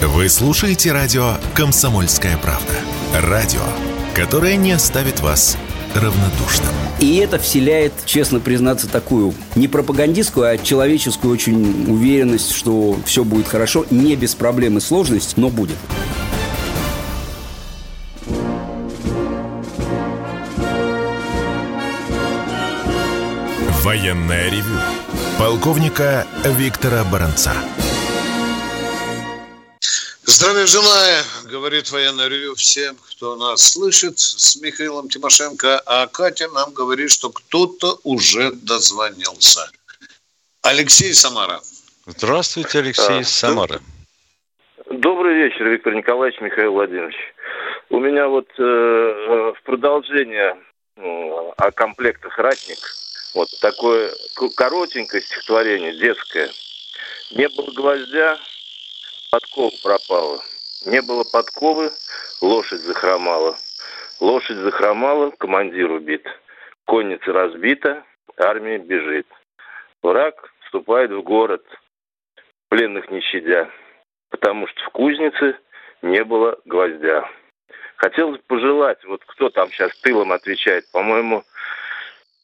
Вы 0.00 0.28
слушаете 0.28 0.92
радио 0.92 1.36
«Комсомольская 1.54 2.38
правда». 2.38 2.80
Радио 3.12 3.95
которая 4.16 4.56
не 4.56 4.72
оставит 4.72 5.20
вас 5.20 5.58
равнодушным. 5.94 6.72
И 7.00 7.16
это 7.16 7.38
вселяет, 7.38 7.92
честно 8.06 8.40
признаться, 8.40 8.88
такую 8.88 9.34
не 9.54 9.68
пропагандистскую, 9.68 10.48
а 10.48 10.56
человеческую 10.56 11.34
очень 11.34 11.92
уверенность, 11.92 12.52
что 12.52 12.98
все 13.04 13.24
будет 13.24 13.46
хорошо, 13.46 13.84
не 13.90 14.16
без 14.16 14.34
проблем 14.34 14.78
и 14.78 14.80
сложностей, 14.80 15.34
но 15.36 15.50
будет. 15.50 15.76
Военная 23.82 24.50
ревю. 24.50 24.80
Полковника 25.38 26.26
Виктора 26.42 27.04
Баранца. 27.04 27.52
Здравия 30.24 30.66
желаю, 30.66 31.22
говорит 31.56 31.90
военное 31.90 32.28
ревю 32.28 32.54
всем, 32.54 32.96
кто 32.96 33.34
нас 33.34 33.62
слышит 33.72 34.18
с 34.18 34.56
Михаилом 34.60 35.08
Тимошенко, 35.08 35.80
а 35.86 36.06
Катя 36.06 36.48
нам 36.48 36.74
говорит, 36.74 37.10
что 37.10 37.30
кто-то 37.30 37.98
уже 38.04 38.52
дозвонился. 38.52 39.62
Алексей 40.60 41.14
Самара. 41.14 41.60
Здравствуйте, 42.04 42.80
Алексей 42.80 43.20
а, 43.20 43.24
Самара. 43.24 43.80
Добрый 44.90 45.34
вечер, 45.34 45.66
Виктор 45.68 45.94
Николаевич, 45.94 46.38
Михаил 46.42 46.72
Владимирович. 46.72 47.16
У 47.88 48.00
меня 48.00 48.28
вот 48.28 48.48
э, 48.58 48.62
в 48.62 49.62
продолжение 49.64 50.58
э, 50.96 51.02
о 51.56 51.70
комплектах 51.70 52.36
«Ратник» 52.36 52.80
вот 53.32 53.48
такое 53.62 54.12
коротенькое 54.56 55.22
стихотворение, 55.22 55.98
детское. 55.98 56.50
Не 57.30 57.48
было 57.48 57.70
гвоздя, 57.72 58.38
подкова 59.30 59.70
пропала. 59.82 60.42
Не 60.84 61.02
было 61.02 61.24
подковы, 61.24 61.90
лошадь 62.40 62.82
захромала. 62.82 63.56
Лошадь 64.20 64.58
захромала, 64.58 65.30
командир 65.30 65.90
убит. 65.90 66.26
Конница 66.84 67.32
разбита, 67.32 68.04
армия 68.36 68.78
бежит. 68.78 69.26
Враг 70.02 70.52
вступает 70.64 71.10
в 71.10 71.22
город, 71.22 71.64
пленных 72.68 73.10
не 73.10 73.20
щадя, 73.20 73.70
потому 74.30 74.68
что 74.68 74.80
в 74.84 74.90
кузнице 74.90 75.58
не 76.02 76.22
было 76.24 76.58
гвоздя. 76.64 77.28
Хотелось 77.96 78.40
пожелать, 78.46 79.02
вот 79.04 79.24
кто 79.24 79.48
там 79.48 79.70
сейчас 79.70 79.96
тылом 80.00 80.32
отвечает, 80.32 80.90
по-моему, 80.92 81.42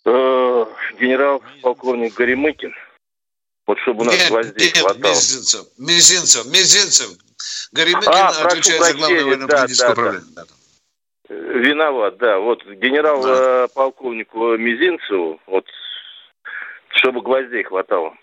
э, 0.04 0.66
генерал-полковник 0.98 2.14
Горемыкин– 2.14 2.74
вот 3.66 3.78
чтобы 3.80 4.02
у 4.02 4.04
нас 4.04 4.18
нет, 4.18 4.28
гвоздей 4.28 4.66
нет, 4.66 4.78
хватало. 4.78 5.14
Мизинцев, 5.14 5.66
Мизинцев, 5.78 6.46
Мизинцев. 6.46 7.10
Горемыкин 7.72 8.08
а, 8.12 8.28
отвечает 8.28 8.82
за 8.82 8.94
главное 8.94 9.24
военно-политическое 9.24 9.86
да, 9.86 9.92
управление. 9.92 10.28
Да, 10.34 10.44
да. 10.44 11.34
Виноват, 11.34 12.18
да. 12.18 12.38
Вот 12.38 12.64
генерал-полковнику 12.64 14.52
да. 14.52 14.56
Мизинцеву, 14.56 15.40
вот, 15.46 15.64
чтобы 16.90 17.22
гвоздей 17.22 17.64
хватало. 17.64 18.14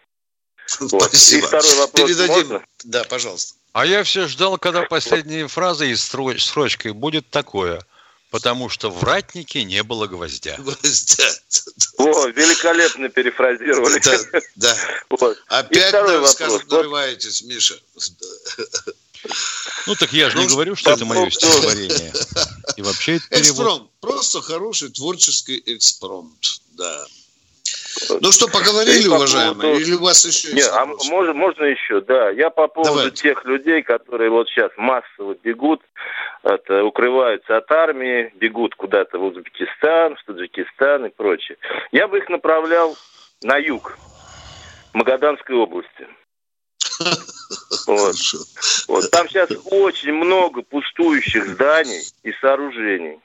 Вот. 0.79 1.01
Спасибо. 1.01 1.45
И 1.45 1.47
второй 1.47 1.75
вопрос 1.79 2.07
Передадим. 2.07 2.35
можно? 2.35 2.65
Да, 2.83 3.03
пожалуйста. 3.03 3.55
А 3.73 3.87
я 3.87 4.03
все 4.03 4.27
ждал, 4.27 4.59
когда 4.59 4.83
последняя 4.83 5.47
фраза 5.47 5.85
из 5.85 6.03
строчкой 6.03 6.93
будет 6.93 7.29
такое– 7.29 7.81
Потому 8.31 8.69
что 8.69 8.91
в 8.91 9.03
ратнике 9.03 9.63
не 9.63 9.81
было 9.81 10.05
гвоздя. 10.05 10.55
Гвоздя. 10.59 11.27
О, 11.97 12.27
великолепно 12.27 13.09
перефразировали. 13.09 13.99
Да, 13.99 14.41
да. 14.55 14.77
Вот. 15.09 15.37
Опять, 15.47 15.93
нам 15.93 16.25
скажут, 16.27 16.69
нарываетесь, 16.69 17.41
Миша. 17.43 17.79
Ну 19.87 19.95
так 19.95 20.13
я 20.13 20.29
же 20.29 20.37
ну, 20.37 20.43
не 20.43 20.47
говорю, 20.47 20.75
что 20.75 20.91
это 20.91 21.05
мое 21.05 21.29
стихотворение. 21.29 22.11
И 22.77 22.81
вообще 22.81 23.15
это 23.15 23.29
перевод. 23.29 23.47
Экспромт. 23.47 23.89
Просто 23.99 24.41
хороший 24.41 24.89
творческий 24.89 25.61
экспромт. 25.65 26.61
Да. 26.77 27.05
Ну 28.21 28.31
что, 28.31 28.47
поговорили, 28.47 29.07
по 29.07 29.15
уважаемые? 29.15 29.61
Поводу... 29.61 29.81
Или 29.81 29.93
у 29.93 29.99
вас 30.01 30.25
еще 30.25 30.53
Нет, 30.53 30.69
а 30.73 30.85
можно, 30.85 31.33
можно 31.33 31.65
еще, 31.65 32.01
да. 32.01 32.29
Я 32.29 32.49
по 32.49 32.67
поводу 32.67 32.95
Давайте. 32.95 33.21
тех 33.21 33.43
людей, 33.45 33.83
которые 33.83 34.29
вот 34.29 34.47
сейчас 34.47 34.71
массово 34.77 35.35
бегут, 35.43 35.81
это, 36.43 36.83
укрываются 36.83 37.57
от 37.57 37.69
армии, 37.71 38.31
бегут 38.35 38.75
куда-то 38.75 39.17
в 39.17 39.25
Узбекистан, 39.25 40.15
в 40.15 40.23
Таджикистан 40.25 41.07
и 41.07 41.09
прочее. 41.09 41.57
Я 41.91 42.07
бы 42.07 42.19
их 42.19 42.29
направлял 42.29 42.97
на 43.41 43.57
юг, 43.57 43.97
Магаданской 44.93 45.55
области. 45.55 46.07
Вот. 47.87 48.15
Вот. 48.87 49.11
Там 49.11 49.27
сейчас 49.29 49.49
очень 49.65 50.13
много 50.13 50.61
пустующих 50.61 51.45
зданий 51.45 52.01
и 52.23 52.31
сооружений. 52.33 53.19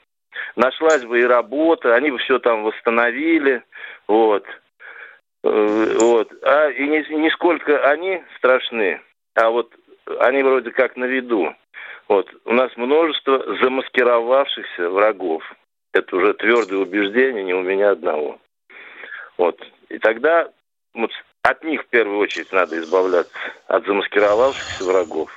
Нашлась 0.55 1.03
бы 1.03 1.19
и 1.19 1.25
работа, 1.25 1.95
они 1.95 2.11
бы 2.11 2.17
все 2.19 2.39
там 2.39 2.63
восстановили. 2.63 3.63
Вот. 4.07 4.45
Э, 5.43 5.97
вот. 5.99 6.31
А 6.43 6.69
и 6.69 6.87
не, 6.87 7.05
не 7.17 7.29
сколько 7.31 7.89
они 7.89 8.23
страшны, 8.37 9.01
а 9.35 9.49
вот 9.49 9.71
они 10.19 10.43
вроде 10.43 10.71
как 10.71 10.95
на 10.95 11.05
виду. 11.05 11.53
Вот. 12.07 12.29
У 12.45 12.53
нас 12.53 12.75
множество 12.77 13.43
замаскировавшихся 13.61 14.89
врагов. 14.89 15.43
Это 15.93 16.15
уже 16.15 16.33
твердое 16.33 16.79
убеждение 16.79 17.43
не 17.43 17.53
у 17.53 17.61
меня 17.61 17.91
одного. 17.91 18.39
Вот. 19.37 19.59
И 19.89 19.97
тогда 19.99 20.49
вот, 20.93 21.11
от 21.45 21.63
них 21.63 21.83
в 21.83 21.87
первую 21.87 22.19
очередь 22.19 22.51
надо 22.51 22.79
избавляться, 22.79 23.31
от 23.67 23.85
замаскировавшихся 23.85 24.83
врагов. 24.83 25.29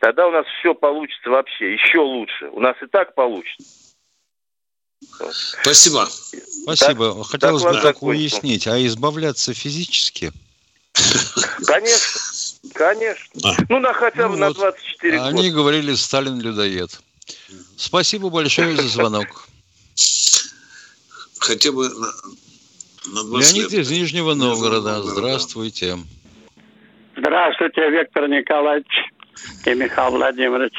Тогда 0.00 0.26
у 0.26 0.32
нас 0.32 0.44
все 0.58 0.74
получится 0.74 1.30
вообще 1.30 1.74
еще 1.74 1.98
лучше. 1.98 2.48
У 2.48 2.60
нас 2.60 2.76
и 2.82 2.86
так 2.86 3.14
получится. 3.14 3.64
Спасибо. 5.62 6.08
Спасибо. 6.64 7.14
Так, 7.14 7.26
Хотелось 7.26 7.62
бы 7.62 7.80
так 7.80 8.02
уяснить, 8.02 8.66
а 8.66 8.84
избавляться 8.84 9.54
физически? 9.54 10.32
Конечно. 11.66 12.20
Конечно. 12.74 13.24
А. 13.44 13.56
Ну, 13.68 13.78
на 13.78 13.92
хотя 13.92 14.28
бы 14.28 14.36
ну, 14.36 14.46
на 14.46 14.52
24 14.52 15.18
вот. 15.18 15.24
года. 15.26 15.38
Они 15.38 15.50
говорили, 15.50 15.94
Сталин 15.94 16.40
людоед. 16.40 17.00
Спасибо 17.76 18.30
большое 18.30 18.76
за 18.76 18.88
звонок. 18.88 19.46
Хотя 21.38 21.72
бы 21.72 21.88
на, 21.88 22.06
на 22.06 22.12
20 22.12 22.41
Леонид 23.06 23.72
лет. 23.72 23.80
из 23.80 23.90
Нижнего 23.90 24.34
Новгорода. 24.34 25.02
Здравствуйте. 25.02 25.96
Здравствуйте, 27.16 27.90
Виктор 27.90 28.28
Николаевич 28.28 29.10
и 29.66 29.74
Михаил 29.74 30.12
Владимирович. 30.12 30.74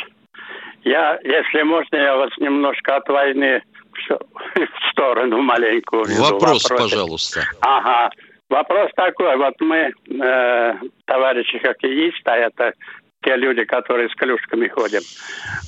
Я, 0.83 1.17
если 1.23 1.63
можно, 1.63 1.95
я 1.95 2.15
вас 2.15 2.31
немножко 2.39 2.97
от 2.97 3.07
войны 3.07 3.61
в 4.09 4.91
сторону 4.91 5.41
маленькую. 5.41 6.05
Вопрос, 6.17 6.63
вопрос, 6.63 6.63
пожалуйста. 6.69 7.43
Ага. 7.61 8.09
Вопрос 8.49 8.91
такой. 8.95 9.35
Вот 9.37 9.53
мы, 9.61 9.93
э, 10.09 10.73
товарищи 11.05 11.57
хоккеисты, 11.59 12.29
а 12.29 12.35
это 12.35 12.73
те 13.23 13.35
люди, 13.37 13.63
которые 13.63 14.09
с 14.09 14.15
клюшками 14.15 14.67
ходим, 14.67 15.01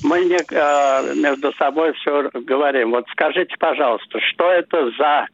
мы 0.04 0.24
не, 0.24 0.36
э, 0.36 1.14
между 1.14 1.52
собой 1.54 1.94
все 1.94 2.30
говорим. 2.34 2.90
Вот 2.90 3.06
скажите, 3.10 3.54
пожалуйста, 3.58 4.20
что 4.20 4.50
это 4.50 4.90
за 4.98 5.26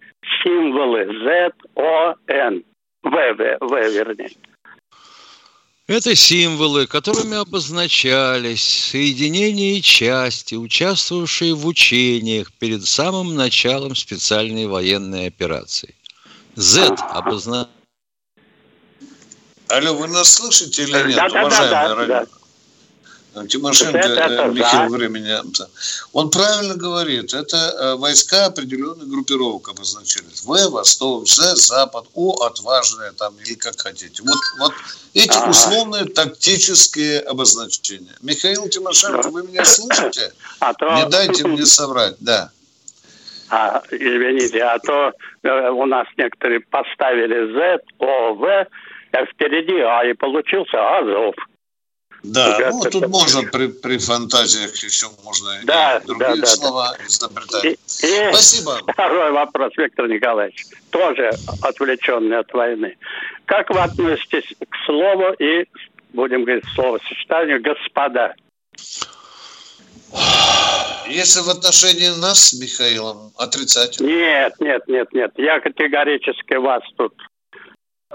символы 0.43 1.07
Z, 1.25 1.53
O, 1.77 2.15
N? 2.29 2.65
В, 3.03 3.11
В, 3.11 3.59
В, 3.61 3.91
вернее. 3.91 4.31
Это 5.89 6.15
символы, 6.15 6.87
которыми 6.87 7.37
обозначались 7.37 8.63
соединения 8.63 9.79
и 9.79 9.83
части, 9.83 10.55
участвовавшие 10.55 11.55
в 11.55 11.67
учениях 11.67 12.53
перед 12.53 12.85
самым 12.87 13.35
началом 13.35 13.97
специальной 13.97 14.67
военной 14.67 15.27
операции. 15.27 15.95
Z 16.55 16.95
обозначает 17.11 17.69
Алло, 19.69 19.95
вы 19.95 20.07
нас 20.09 20.35
слышите 20.35 20.83
или 20.83 21.09
нет, 21.09 21.17
да, 21.17 21.27
уважаемые 21.27 22.07
да, 22.07 22.21
да, 22.21 22.27
да. 22.27 22.42
Тимошенко 23.49 23.99
это, 23.99 24.21
это, 24.21 24.45
Михаил 24.49 24.91
да. 24.91 24.97
времени. 24.97 25.35
Он 26.13 26.31
правильно 26.31 26.75
говорит, 26.75 27.33
это 27.33 27.57
э, 27.57 27.95
войска 27.97 28.47
определенных 28.47 29.09
группировок 29.09 29.69
обозначились. 29.69 30.43
В, 30.45 30.71
Восток, 30.71 31.27
З, 31.27 31.57
Запад, 31.57 32.07
О, 32.15 32.45
отважные 32.45 33.13
там, 33.13 33.35
или 33.45 33.55
как 33.55 33.81
хотите. 33.81 34.23
Вот, 34.23 34.39
вот 34.59 34.73
эти 35.15 35.37
ага. 35.37 35.51
условные 35.51 36.05
тактические 36.05 37.21
обозначения. 37.21 38.15
Михаил 38.21 38.69
Тимошенко, 38.69 39.31
вы 39.31 39.45
меня 39.45 39.65
слышите? 39.65 40.33
А 40.61 40.75
то... 40.75 40.95
Не 40.95 41.07
дайте 41.09 41.47
мне 41.47 41.65
соврать, 41.65 42.17
да. 42.21 42.51
А, 43.49 43.83
извините, 43.91 44.63
а 44.63 44.79
то 44.79 45.13
э, 45.43 45.71
у 45.71 45.85
нас 45.87 46.07
некоторые 46.17 46.61
поставили 46.61 47.53
Z, 47.53 47.81
О, 47.99 48.35
В, 48.35 48.67
а 49.13 49.27
впереди 49.27 49.79
А, 49.81 50.05
и 50.05 50.15
получился 50.15 50.99
Азов. 50.99 51.35
Да, 52.23 52.71
ну 52.71 52.83
тут 52.83 53.03
это... 53.03 53.09
можно 53.09 53.43
при, 53.43 53.67
при 53.67 53.99
фантазиях 53.99 54.77
еще 54.77 55.09
можно 55.25 55.61
да, 55.65 55.99
и 55.99 56.07
другие 56.07 56.37
да, 56.37 56.47
слова 56.47 56.95
да. 56.97 57.07
изобретать. 57.07 57.65
И, 57.65 57.71
и 57.71 58.33
Спасибо. 58.33 58.79
Второй 58.87 59.33
вопрос, 59.33 59.73
Виктор 59.77 60.07
Николаевич, 60.09 60.67
тоже 60.91 61.33
отвлеченный 61.63 62.39
от 62.39 62.53
войны. 62.53 62.97
Как 63.47 63.71
вы 63.71 63.81
относитесь 63.81 64.55
к 64.61 64.77
слову 64.87 65.33
и, 65.41 65.67
будем 66.13 66.45
говорить, 66.45 66.65
словосочетанию 66.75 67.61
«господа»? 67.61 68.35
Если 71.09 71.41
в 71.41 71.49
отношении 71.49 72.09
нас 72.21 72.51
с 72.51 72.53
Михаилом 72.53 73.33
отрицательно. 73.37 74.07
Нет, 74.07 74.55
нет, 74.61 74.87
нет, 74.87 75.13
нет. 75.13 75.33
Я 75.37 75.59
категорически 75.61 76.55
вас 76.55 76.83
тут 76.97 77.15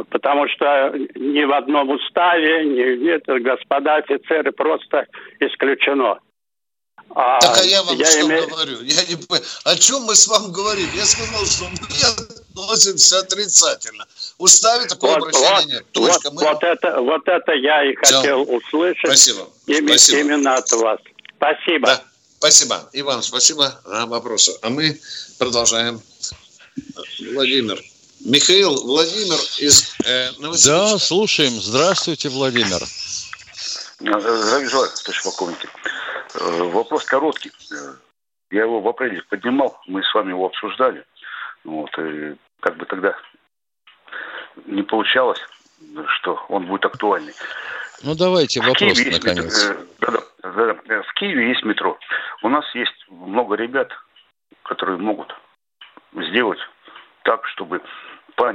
потому 0.09 0.47
что 0.49 0.93
ни 1.15 1.43
в 1.43 1.51
одном 1.53 1.89
уставе, 1.89 2.65
ни 2.65 3.03
нет, 3.03 3.23
господа 3.27 3.95
офицеры 3.97 4.51
просто 4.51 5.07
исключено. 5.39 6.19
А 7.15 7.39
так 7.39 7.57
а 7.57 7.63
я 7.63 7.83
вам 7.83 7.95
я 7.95 8.05
что 8.05 8.21
име... 8.21 8.45
говорю? 8.47 8.81
Я 8.81 9.05
не... 9.05 9.17
О 9.63 9.75
чем 9.77 10.03
мы 10.03 10.15
с 10.15 10.27
вами 10.27 10.51
говорим? 10.51 10.87
Я 10.93 11.05
сказал, 11.05 11.45
что 11.45 11.65
мы 11.69 12.61
относимся 12.61 13.19
отрицательно. 13.19 14.05
Уставе 14.37 14.87
такого 14.87 15.11
вот, 15.11 15.17
обращения 15.19 15.55
вот, 15.55 15.65
нет. 15.67 15.91
Точка. 15.91 16.29
Вот, 16.29 16.33
мы... 16.33 16.43
вот, 16.43 16.63
это, 16.63 17.01
вот 17.01 17.27
это 17.27 17.51
я 17.53 17.89
и 17.89 17.95
хотел 17.95 18.43
Все. 18.43 18.55
услышать. 18.55 19.05
Спасибо. 19.05 19.49
Именно, 19.67 19.87
спасибо. 19.87 20.19
именно 20.19 20.55
от 20.55 20.71
вас. 20.73 20.99
Спасибо. 21.37 21.87
Да. 21.87 22.03
Спасибо. 22.39 22.89
И 22.93 23.01
вам 23.01 23.21
спасибо 23.21 23.79
за 23.85 24.05
вопросы. 24.05 24.51
А 24.61 24.69
мы 24.69 24.99
продолжаем. 25.39 26.01
Владимир. 27.33 27.81
Михаил 28.27 28.75
Владимир 28.83 29.39
из 29.57 29.95
э, 30.05 30.31
Да, 30.65 30.97
слушаем. 30.97 31.53
Здравствуйте, 31.61 32.27
Владимир. 32.27 32.83
Здравия 33.99 34.67
желаю, 34.67 34.89
товарищ 35.01 35.23
полковник. 35.23 35.57
Э, 36.35 36.63
вопрос 36.63 37.05
короткий. 37.05 37.51
Э, 37.71 37.93
я 38.51 38.63
его 38.63 38.81
в 38.81 38.87
апреле 38.89 39.23
поднимал, 39.29 39.79
мы 39.87 40.03
с 40.03 40.13
вами 40.13 40.31
его 40.31 40.47
обсуждали. 40.47 41.05
Вот, 41.63 41.89
и 41.99 42.35
как 42.59 42.75
бы 42.75 42.85
тогда 42.85 43.15
не 44.65 44.83
получалось, 44.83 45.39
что 46.19 46.37
он 46.49 46.65
будет 46.65 46.83
актуальный. 46.83 47.33
Ну, 48.03 48.13
давайте 48.13 48.59
вопрос, 48.59 48.99
наконец. 49.05 49.69
Метро, 49.69 49.85
да, 50.01 50.11
да, 50.43 50.77
да, 50.85 51.01
в 51.01 51.13
Киеве 51.13 51.47
есть 51.47 51.63
метро. 51.63 51.97
У 52.43 52.49
нас 52.49 52.65
есть 52.75 53.05
много 53.07 53.55
ребят, 53.55 53.89
которые 54.63 54.97
могут 54.97 55.33
сделать 56.13 56.59
так, 57.23 57.45
чтобы 57.47 57.81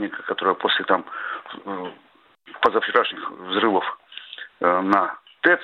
паника, 0.03 0.23
которая 0.23 0.55
после 0.55 0.85
там 0.85 1.05
э, 1.65 1.91
позавчерашних 2.61 3.31
взрывов 3.31 3.85
э, 4.61 4.81
на 4.81 5.19
ТЭЦ, 5.43 5.61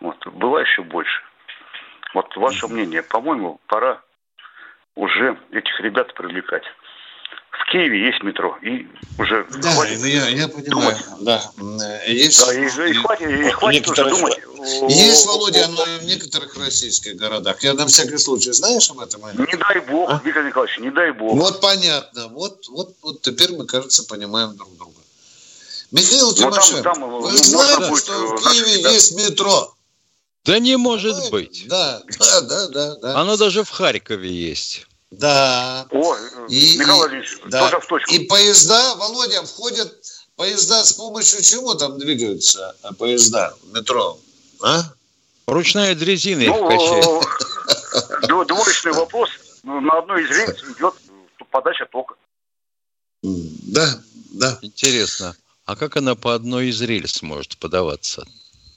вот, 0.00 0.26
была 0.26 0.62
еще 0.62 0.82
больше. 0.82 1.22
Вот 2.14 2.34
ваше 2.36 2.68
мнение, 2.68 3.02
по-моему, 3.02 3.60
пора 3.66 4.00
уже 4.94 5.36
этих 5.50 5.80
ребят 5.80 6.14
привлекать. 6.14 6.64
В 7.50 7.70
Киеве 7.70 8.06
есть 8.06 8.22
метро, 8.22 8.58
и 8.62 8.86
уже 9.18 9.46
да, 9.62 9.70
хватит 9.70 9.98
ну, 10.00 10.06
я, 10.06 10.28
я 10.28 10.48
понимаю, 10.48 10.96
думать. 10.96 11.04
да. 11.20 11.40
Есть, 12.06 12.44
да, 12.44 12.54
и, 12.54 12.90
и, 12.90 12.94
хватит, 12.94 13.30
и 13.30 13.50
хватит 13.50 13.88
уже 13.88 14.04
думать. 14.08 14.38
Есть, 14.88 15.26
Володя, 15.26 15.68
но 15.68 15.84
в 15.84 16.04
некоторых 16.04 16.56
российских 16.56 17.16
городах. 17.16 17.62
Я 17.62 17.74
на 17.74 17.86
всякий 17.86 18.18
случай, 18.18 18.52
знаешь 18.52 18.90
об 18.90 19.00
этом? 19.00 19.22
Не 19.22 19.56
дай 19.56 19.80
бог, 19.80 20.10
а? 20.10 20.20
Виктор 20.24 20.44
Николаевич, 20.44 20.78
не 20.78 20.90
дай 20.90 21.12
бог. 21.12 21.34
Вот 21.34 21.60
понятно, 21.60 22.23
теперь 23.24 23.52
мы, 23.56 23.66
кажется, 23.66 24.04
понимаем 24.04 24.56
друг 24.56 24.76
друга. 24.76 25.00
Михаил 25.90 26.28
ну, 26.28 26.34
Тимошенко, 26.34 26.82
там, 26.82 26.94
там, 26.94 27.20
вы 27.20 27.36
знаете, 27.36 27.88
будет, 27.88 28.04
что 28.04 28.12
в 28.12 28.50
Киеве 28.50 28.82
да. 28.82 28.90
есть 28.90 29.12
метро? 29.12 29.74
Да 30.44 30.58
не 30.58 30.76
может 30.76 31.14
Понимаете? 31.14 31.30
быть. 31.30 31.68
Да, 31.68 32.02
да, 32.18 32.40
да, 32.42 32.68
да, 32.68 32.96
да. 32.96 33.20
Оно 33.20 33.36
даже 33.36 33.64
в 33.64 33.70
Харькове 33.70 34.30
есть. 34.30 34.86
Да. 35.10 35.86
О, 35.90 36.16
и, 36.48 36.76
Михаил 36.76 36.96
Владимирович, 36.96 37.38
да. 37.46 37.60
тоже 37.60 37.80
в 37.80 37.86
точку. 37.86 38.12
И 38.12 38.18
поезда, 38.26 38.94
Володя, 38.96 39.42
входят, 39.44 39.94
поезда 40.36 40.84
с 40.84 40.92
помощью 40.92 41.42
чего 41.42 41.74
там 41.74 41.98
двигаются 41.98 42.74
а, 42.82 42.92
поезда 42.92 43.54
в 43.62 43.72
метро? 43.72 44.18
А? 44.62 44.82
Ручная 45.46 45.94
дрезина 45.94 46.42
их 46.42 46.48
ну, 46.48 46.68
качает. 46.68 48.48
Двоечный 48.48 48.92
вопрос. 48.92 49.30
Ну, 49.62 49.80
на 49.80 49.98
одной 49.98 50.24
из 50.24 50.30
рельс 50.30 50.62
идет 50.76 50.94
подача 51.50 51.86
тока. 51.86 52.16
Да, 53.24 54.02
да. 54.32 54.58
Интересно, 54.60 55.34
а 55.64 55.76
как 55.76 55.96
она 55.96 56.14
по 56.14 56.34
одной 56.34 56.68
из 56.68 56.80
рельс 56.82 57.22
может 57.22 57.56
подаваться? 57.56 58.26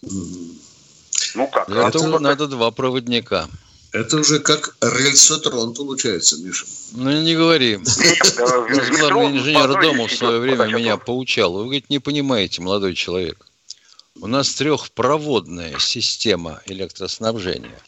Ну 0.02 1.48
как? 1.52 1.68
Для 1.68 1.88
этого 1.90 2.20
надо 2.20 2.48
два 2.48 2.72
проводника. 2.72 3.50
Это 3.92 4.18
уже 4.18 4.40
как 4.40 4.76
рельсотрон 4.82 5.74
получается, 5.74 6.38
Миша. 6.38 6.66
Ну, 6.94 7.22
не 7.22 7.36
говори. 7.36 7.78
Главный 8.38 9.38
инженер 9.38 9.82
дома 9.82 10.08
в 10.08 10.14
свое 10.14 10.40
время 10.40 10.66
меня 10.68 10.98
поучал. 10.98 11.54
Вы, 11.54 11.64
говорит, 11.64 11.90
не 11.90 12.00
понимаете, 12.00 12.62
молодой 12.62 12.96
человек. 12.96 13.46
У 14.22 14.28
нас 14.28 14.54
трехпроводная 14.54 15.78
система 15.80 16.62
электроснабжения. 16.66 17.82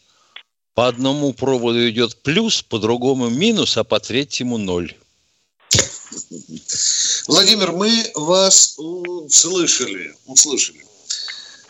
По 0.74 0.88
одному 0.88 1.32
проводу 1.32 1.88
идет 1.88 2.16
плюс, 2.22 2.62
по 2.62 2.78
другому 2.78 3.28
минус, 3.28 3.76
а 3.76 3.84
по 3.84 4.00
третьему 4.00 4.58
ноль. 4.58 4.94
Владимир, 7.26 7.72
мы 7.72 8.04
вас 8.14 8.74
услышали. 8.78 10.14
услышали. 10.26 10.84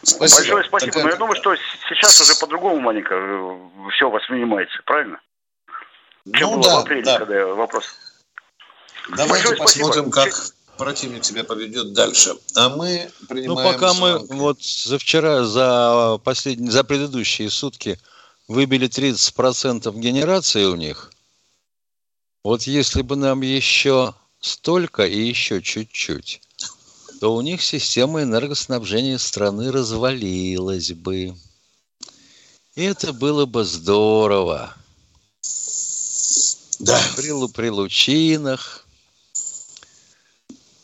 Спасибо. 0.03 0.37
Большое 0.37 0.64
спасибо. 0.64 0.92
Так, 0.92 1.05
Но 1.05 1.11
я 1.11 1.16
думаю, 1.16 1.37
что 1.37 1.55
сейчас 1.88 2.20
уже 2.20 2.35
по-другому 2.38 2.81
маленько 2.81 3.14
э, 3.14 3.90
все 3.94 4.11
воспринимается, 4.11 4.81
правильно? 4.85 5.20
Чем 6.35 6.51
ну, 6.51 6.55
было 6.57 6.64
да, 6.64 6.77
в 6.77 6.79
апреле, 6.81 7.03
да. 7.03 7.18
когда 7.18 7.46
вопрос. 7.46 7.85
Давайте 9.16 9.49
Большое 9.49 9.57
посмотрим, 9.57 10.12
спасибо. 10.12 10.37
как 10.37 10.55
противник 10.77 11.25
себя 11.25 11.44
поведет 11.44 11.92
дальше. 11.92 12.35
А 12.55 12.68
мы 12.68 13.11
принимаем... 13.29 13.70
Ну, 13.70 13.73
пока 13.73 13.94
мы 13.94 14.18
вот 14.18 14.62
за 14.62 14.99
вчера, 14.99 15.44
за, 15.44 16.18
последние, 16.25 16.70
за 16.70 16.85
предыдущие 16.85 17.51
сутки 17.51 17.99
выбили 18.49 18.88
30% 18.88 19.92
генерации 19.99 20.64
у 20.64 20.77
них, 20.77 21.11
вот 22.42 22.62
если 22.62 23.03
бы 23.03 23.16
нам 23.16 23.42
еще 23.42 24.14
столько 24.40 25.07
и 25.07 25.20
еще 25.29 25.62
чуть-чуть, 25.62 26.40
то 27.20 27.35
у 27.35 27.40
них 27.40 27.62
система 27.62 28.22
энергоснабжения 28.22 29.18
страны 29.18 29.70
развалилась 29.70 30.92
бы. 30.92 31.37
И 32.74 32.83
это 32.83 33.12
было 33.12 33.46
бы 33.46 33.64
здорово. 33.64 34.74
Да. 36.79 36.98
При, 37.16 37.48
при 37.53 37.68
лучинах, 37.68 38.87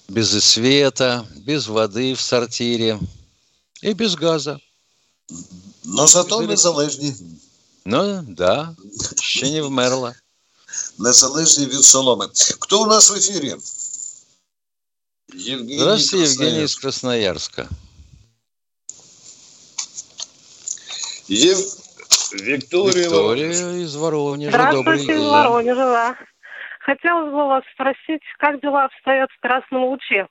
без 0.08 0.44
света, 0.44 1.26
без 1.36 1.66
воды 1.68 2.14
в 2.14 2.20
сортире 2.20 3.00
и 3.80 3.94
без 3.94 4.14
газа. 4.14 4.60
Но 5.84 6.06
зато 6.06 6.42
незалежні. 6.42 7.14
Ну, 7.84 8.24
да, 8.28 8.76
ще 9.20 9.50
не 9.50 9.62
вмерла. 9.62 10.14
Незалежні 10.98 11.66
від 11.66 11.84
соломи. 11.84 12.28
Кто 12.58 12.82
у 12.82 12.86
нас 12.86 13.10
в 13.10 13.14
эфире? 13.14 13.56
Евгений 15.34 15.78
Здравствуйте, 15.78 16.30
Евгений 16.30 16.64
из 16.64 16.76
Красноярска. 16.76 17.68
Ев... 21.28 21.58
Виктория, 22.32 23.04
Виктория 23.04 23.84
из 23.84 23.94
Воронежа. 23.94 24.50
Здравствуйте, 24.50 25.12
из 25.12 25.22
Воронежа, 25.22 25.84
да. 25.84 26.16
Хотелось 26.80 27.30
бы 27.32 27.48
вас 27.48 27.64
спросить, 27.74 28.22
как 28.38 28.60
дела 28.60 28.84
обстоят 28.84 29.30
в 29.30 29.40
Красном 29.40 29.84
Луче? 29.84 30.28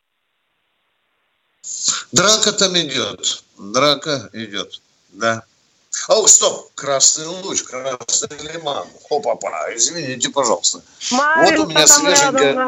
Драка 2.12 2.54
там 2.54 2.78
идет. 2.78 3.44
Драка 3.58 4.30
идет, 4.34 4.82
да. 5.10 5.44
О, 6.08 6.28
стоп, 6.28 6.72
Красный 6.76 7.26
Луч, 7.26 7.64
Красный 7.64 8.38
Лиман. 8.54 8.88
Хопа-па, 9.08 9.76
извините, 9.76 10.30
пожалуйста. 10.30 10.82
Маринка 11.12 11.58
вот 11.58 11.66
у 11.66 11.70
меня 11.70 11.88
свеженькая... 11.88 12.54
Рядом, 12.54 12.68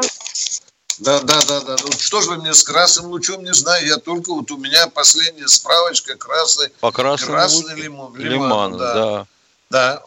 да. 1.00 1.20
Да, 1.20 1.40
да, 1.42 1.60
да, 1.60 1.76
Ну, 1.84 1.92
что 1.92 2.20
же 2.20 2.30
вы 2.30 2.38
мне 2.38 2.52
с 2.52 2.64
красным 2.64 3.06
лучом 3.06 3.44
не 3.44 3.54
знаю. 3.54 3.86
Я 3.86 3.98
только 3.98 4.32
вот 4.32 4.50
у 4.50 4.56
меня 4.56 4.88
последняя 4.88 5.46
справочка 5.46 6.16
красный, 6.16 6.70
По 6.80 6.90
красному 6.90 7.32
красный 7.32 7.74
лимон. 7.76 8.16
Лиман, 8.16 8.76
да. 8.76 8.94
да. 8.94 9.26
Да. 9.70 10.02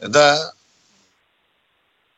Да. 0.00 0.52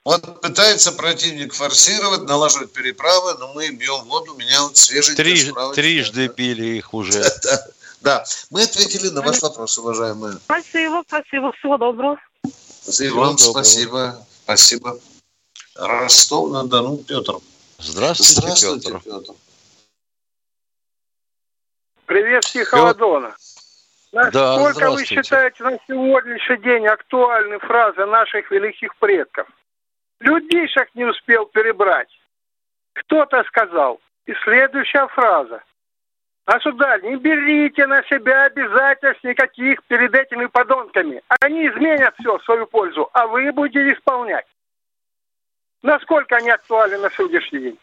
Вот 0.05 0.41
пытается 0.41 0.93
противник 0.93 1.55
форсировать, 1.55 2.23
налаживать 2.23 2.73
переправы, 2.73 3.35
но 3.39 3.53
мы 3.55 3.71
бьем 3.71 4.05
воду. 4.05 4.35
У 4.35 4.37
меня 4.37 4.63
вот 4.63 4.77
свеженькая 4.77 5.25
Три. 5.25 5.53
Трижды 5.75 6.29
били 6.29 6.79
их 6.79 6.93
уже. 6.95 7.23
Да, 7.43 7.67
мы 8.51 8.63
ответили 8.63 9.09
на 9.09 9.23
ваш 9.23 9.43
вопрос, 9.43 9.79
уважаемые. 9.79 10.35
Спасибо, 10.45 11.03
спасибо, 11.07 11.53
всего 11.53 11.77
доброго. 11.77 12.19
Спасибо 12.83 13.15
вам, 13.15 13.39
спасибо, 13.39 14.27
спасибо. 14.45 14.99
Ростов-на-Дону, 15.77 16.99
Петр. 16.99 17.35
Здравствуйте, 17.79 18.41
Здравствуйте 18.41 18.93
Петр. 18.93 19.03
Петр. 19.05 19.33
Привет, 22.07 22.43
Тихого 22.43 22.93
Насколько 24.13 24.81
да, 24.81 24.91
вы 24.91 25.05
считаете 25.05 25.63
на 25.63 25.79
сегодняшний 25.87 26.59
день 26.59 26.87
актуальны 26.87 27.59
фразы 27.61 28.05
наших 28.07 28.51
великих 28.51 28.97
предков? 28.97 29.47
Людишек 30.19 30.89
не 30.95 31.05
успел 31.05 31.47
перебрать. 31.47 32.11
Кто-то 32.95 33.45
сказал. 33.45 34.01
И 34.27 34.33
следующая 34.45 35.07
фраза. 35.09 35.63
Государь, 36.47 37.03
не 37.03 37.17
берите 37.17 37.87
на 37.87 38.03
себя 38.05 38.45
обязательств 38.45 39.23
никаких 39.23 39.83
перед 39.85 40.15
этими 40.15 40.47
подонками. 40.47 41.23
Они 41.41 41.69
изменят 41.69 42.15
все 42.19 42.39
в 42.39 42.45
свою 42.45 42.67
пользу, 42.67 43.09
а 43.13 43.27
вы 43.27 43.53
будете 43.53 43.93
исполнять. 43.93 44.47
Насколько 45.83 46.37
они 46.37 46.51
актуальны 46.51 46.99
на 46.99 47.11
сегодняшний 47.11 47.61
день? 47.61 47.79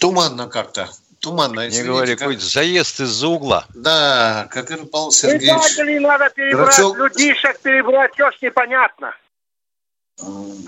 Туманно 0.00 0.48
как-то. 0.48 0.88
Туманно. 1.20 1.68
Не 1.68 1.82
говори, 1.82 2.12
как... 2.12 2.20
какой-то 2.20 2.44
заезд 2.44 3.00
из-за 3.00 3.28
угла. 3.28 3.64
Да, 3.74 4.48
как 4.50 4.70
и 4.70 4.76
Павел 4.86 5.12
Сергеевич. 5.12 5.50
Предателей 5.50 5.98
надо 6.00 6.30
перебрать, 6.30 6.76
Грачев... 6.76 6.96
людишек 6.96 7.60
перебрать, 7.60 8.12
все 8.14 8.30
ж 8.32 8.34
непонятно. 8.42 9.14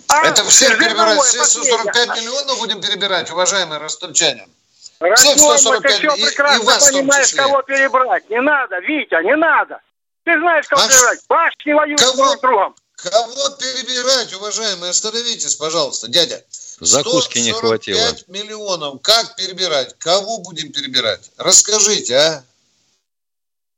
А, 0.08 0.26
Это 0.26 0.44
всех 0.44 0.78
перебирать, 0.78 1.20
все 1.20 1.44
145 1.44 2.08
миллионов 2.20 2.58
будем 2.58 2.80
перебирать, 2.80 3.30
уважаемые 3.30 3.80
ростовчане. 5.00 5.36
Все 5.36 5.58
145 5.58 6.00
ты 6.00 6.08
все 6.08 6.26
прекрасно 6.26 6.62
и 6.62 6.66
вас 6.66 6.90
понимаешь, 6.90 7.34
кого 7.34 7.62
перебрать. 7.62 8.30
Не 8.30 8.40
надо, 8.40 8.78
Витя, 8.80 9.22
не 9.24 9.36
надо. 9.36 9.80
Ты 10.24 10.38
знаешь, 10.38 10.66
кого 10.68 10.82
а 10.82 10.88
перебирать. 10.88 11.20
Башни 11.28 11.72
воюют 11.72 12.00
кого, 12.00 12.26
друг 12.26 12.40
другом. 12.40 12.74
Кого 12.96 13.50
перебирать, 13.58 14.32
уважаемые? 14.34 14.90
Остановитесь, 14.90 15.56
пожалуйста, 15.56 16.08
дядя. 16.08 16.42
Закуски 16.80 17.38
не 17.38 17.52
хватило. 17.52 18.00
миллионов. 18.28 19.00
Как 19.02 19.36
перебирать? 19.36 19.96
Кого 19.98 20.38
будем 20.38 20.72
перебирать? 20.72 21.30
Расскажите, 21.38 22.16
а? 22.16 22.42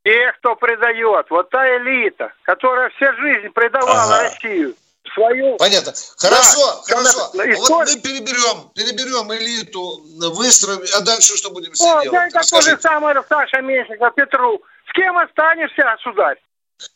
Тех, 0.05 0.39
кто 0.39 0.55
предает. 0.55 1.27
Вот 1.31 1.51
та 1.51 1.67
элита, 1.79 2.33
которая 2.43 2.91
всю 2.91 3.13
жизнь 3.21 3.49
предавала 3.51 4.05
ага. 4.05 4.23
Россию 4.23 4.77
свою... 5.17 5.57
Понятно. 5.57 5.93
Хорошо, 6.19 6.83
да, 6.87 6.95
хорошо. 6.95 7.31
Когда... 7.33 7.55
А 7.55 7.57
вот 7.57 7.71
мы 7.71 8.01
переберем, 8.01 8.71
переберем 8.75 9.33
элиту, 9.33 10.03
выстроим, 10.33 10.83
а 10.95 11.01
дальше 11.01 11.37
что 11.37 11.51
будем 11.51 11.75
с 11.75 11.81
ней 11.81 12.03
делать? 12.03 12.33
Да, 12.33 12.41
то 12.43 12.61
же 12.61 12.79
самое 12.81 13.17
Саша 13.29 13.61
Мельников, 13.63 14.15
Петру. 14.15 14.63
С 14.89 14.93
кем 14.93 15.19
останешься, 15.19 15.83
государь? 15.83 16.39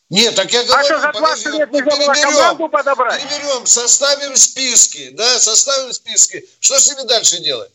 Нет, 0.09 0.35
так 0.35 0.51
я 0.51 0.63
говорю, 0.63 0.79
а 0.79 0.83
что, 0.83 0.99
за 0.99 1.11
20 1.11 1.45
лет 1.55 1.71
нельзя 1.71 2.13
команду 2.13 2.69
подобрать? 2.69 3.21
Переберем, 3.21 3.65
составим 3.65 4.35
списки, 4.35 5.09
да, 5.13 5.39
составим 5.39 5.91
списки. 5.91 6.45
Что 6.59 6.77
с 6.79 6.87
ними 6.89 7.07
дальше 7.07 7.39
делать? 7.39 7.71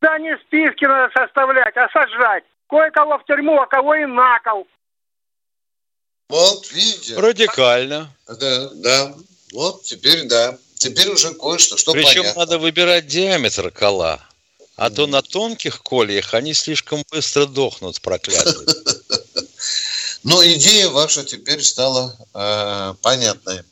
Да 0.00 0.18
не 0.18 0.36
списки 0.46 0.84
надо 0.84 1.12
составлять, 1.12 1.76
а 1.76 1.88
сажать. 1.88 2.44
Кое-кого 2.68 3.18
в 3.18 3.24
тюрьму, 3.24 3.60
а 3.60 3.66
кого 3.66 3.94
и 3.96 4.06
на 4.06 4.38
кол. 4.40 4.66
Вот, 6.28 6.70
видите. 6.72 7.16
Радикально. 7.16 8.12
Да, 8.26 8.70
да. 8.74 9.14
Вот, 9.52 9.82
теперь 9.84 10.24
да. 10.24 10.58
Теперь 10.76 11.08
уже 11.08 11.32
кое-что, 11.34 11.76
что 11.76 11.92
Причем 11.92 12.22
понятно. 12.22 12.40
надо 12.40 12.58
выбирать 12.58 13.06
диаметр 13.06 13.70
кола. 13.70 14.20
А 14.76 14.90
то 14.90 15.06
на 15.06 15.22
тонких 15.22 15.82
кольях 15.82 16.34
они 16.34 16.52
слишком 16.52 17.02
быстро 17.10 17.46
дохнут, 17.46 18.00
проклятые. 18.02 18.54
Но 20.22 20.44
идея 20.44 20.88
ваша 20.88 21.24
теперь 21.24 21.62
стала 21.62 22.14
э, 22.34 22.94
понятной. 23.00 23.62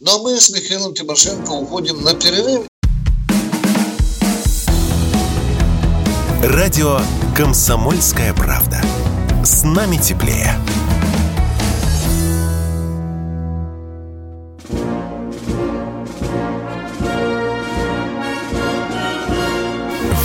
Но 0.00 0.18
мы 0.22 0.38
с 0.38 0.50
Михаилом 0.50 0.94
Тимошенко 0.94 1.50
уходим 1.52 2.02
на 2.02 2.14
перерыв. 2.14 2.66
Радио 6.42 7.00
«Комсомольская 7.36 8.34
правда». 8.34 8.82
С 9.44 9.62
нами 9.62 9.96
теплее. 9.96 10.58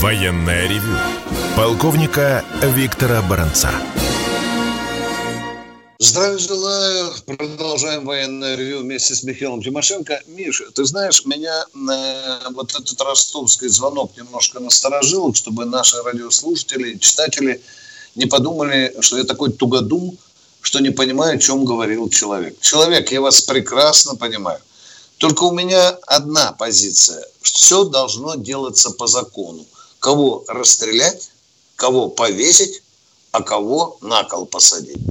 Военное 0.08 0.70
ревю 0.70 0.98
полковника 1.58 2.46
Виктора 2.64 3.22
Баранца. 3.24 3.70
Здравия 6.00 6.38
желаю. 6.38 7.12
Продолжаем 7.26 8.06
военное 8.06 8.56
ревю 8.56 8.84
вместе 8.84 9.16
с 9.16 9.24
Михаилом 9.24 9.62
Тимошенко. 9.62 10.22
Миша, 10.28 10.72
ты 10.74 10.86
знаешь, 10.86 11.26
меня 11.26 11.66
э, 11.76 12.50
вот 12.52 12.74
этот 12.74 13.02
ростовский 13.02 13.68
звонок 13.68 14.16
немножко 14.16 14.62
насторожил, 14.62 15.34
чтобы 15.34 15.66
наши 15.66 16.02
радиослушатели, 16.02 16.98
читатели 17.00 17.62
не 18.16 18.28
подумали, 18.28 18.96
что 19.02 19.18
я 19.18 19.26
такой 19.26 19.52
тугодум, 19.52 20.18
что 20.62 20.80
не 20.80 20.92
понимаю, 20.92 21.36
о 21.36 21.38
чем 21.38 21.66
говорил 21.66 22.08
человек. 22.08 22.58
Человек, 22.62 23.12
я 23.12 23.20
вас 23.20 23.42
прекрасно 23.42 24.16
понимаю. 24.16 24.60
Только 25.18 25.44
у 25.44 25.52
меня 25.52 25.98
одна 26.08 26.54
позиция. 26.54 27.28
Все 27.42 27.84
должно 27.84 28.36
делаться 28.36 28.92
по 28.92 29.08
закону 29.08 29.66
кого 30.00 30.44
расстрелять, 30.48 31.32
кого 31.76 32.10
повесить, 32.10 32.82
а 33.32 33.42
кого 33.42 33.98
на 34.02 34.24
кол 34.24 34.46
посадить. 34.46 35.02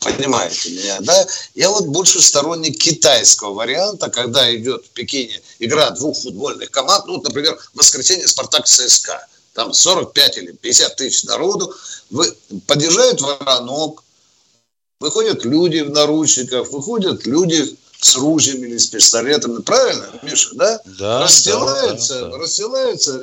Понимаете 0.00 0.70
меня, 0.70 0.98
да? 1.00 1.26
Я 1.54 1.70
вот 1.70 1.86
больше 1.86 2.22
сторонник 2.22 2.78
китайского 2.78 3.54
варианта, 3.54 4.08
когда 4.08 4.54
идет 4.54 4.84
в 4.86 4.90
Пекине 4.90 5.40
игра 5.58 5.90
двух 5.90 6.16
футбольных 6.18 6.70
команд, 6.70 7.06
ну, 7.06 7.14
вот, 7.14 7.24
например, 7.24 7.58
воскресенье 7.74 8.28
Спартак 8.28 8.66
ЦСКА, 8.66 9.26
там 9.54 9.72
45 9.72 10.38
или 10.38 10.52
50 10.52 10.96
тысяч 10.96 11.24
народу, 11.24 11.74
вы, 12.10 12.32
подъезжают 12.66 13.20
воронок, 13.20 14.04
выходят 15.00 15.44
люди 15.44 15.80
в 15.80 15.90
наручниках, 15.90 16.70
выходят 16.70 17.26
люди 17.26 17.76
с 18.00 18.16
ружьем 18.16 18.62
или 18.64 18.76
с 18.76 18.86
пистолетом. 18.86 19.62
Правильно, 19.62 20.08
Миша, 20.22 20.50
да? 20.54 20.80
Да. 20.98 21.22
Расстилается, 21.22 22.20
да, 22.20 22.30
да, 22.30 22.38
расстилается, 22.38 23.20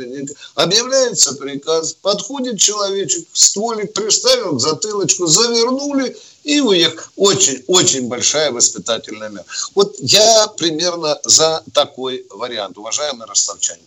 объявляется 0.56 1.36
приказ, 1.36 1.94
подходит 1.94 2.60
человечек, 2.60 3.26
стволик 3.34 3.94
приставил 3.94 4.58
к 4.58 4.62
затылочку, 4.62 5.28
завернули 5.28 6.18
и 6.44 6.60
уехал. 6.60 7.04
Очень, 7.16 7.64
очень 7.68 8.08
большая 8.08 8.52
воспитательная 8.52 9.30
мера. 9.30 9.46
Вот 9.76 9.96
я 10.00 10.48
примерно 10.58 11.20
за 11.24 11.64
такой 11.74 12.26
вариант, 12.30 12.78
уважаемые 12.78 13.28
ростовчане. 13.28 13.82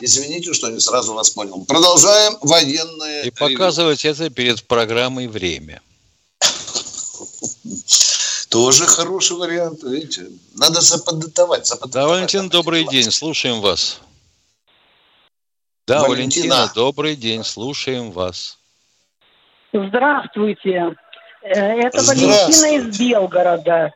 Извините, 0.00 0.54
что 0.54 0.68
не 0.70 0.78
сразу 0.78 1.14
вас 1.14 1.30
понял. 1.30 1.64
Продолжаем 1.64 2.36
военное. 2.42 3.24
И 3.24 3.30
показывать 3.30 4.04
это 4.04 4.30
перед 4.30 4.62
программой 4.62 5.26
«Время». 5.26 5.82
Тоже 8.50 8.84
хороший 8.84 9.36
вариант, 9.36 9.84
видите. 9.84 10.22
Надо 10.56 10.80
заподготовать. 10.80 11.66
заподготовать 11.66 11.92
да, 11.92 12.08
Валентин, 12.08 12.48
добрый 12.48 12.84
день, 12.84 13.10
слушаем 13.12 13.60
вас. 13.60 14.00
Да, 15.86 16.02
Валентина. 16.02 16.54
Валентина, 16.54 16.72
добрый 16.74 17.14
день, 17.14 17.44
слушаем 17.44 18.10
вас. 18.10 18.58
Здравствуйте. 19.72 20.96
Э, 21.42 21.80
это 21.80 22.02
Валентина 22.02 22.76
из 22.76 22.98
Белгорода. 22.98 23.92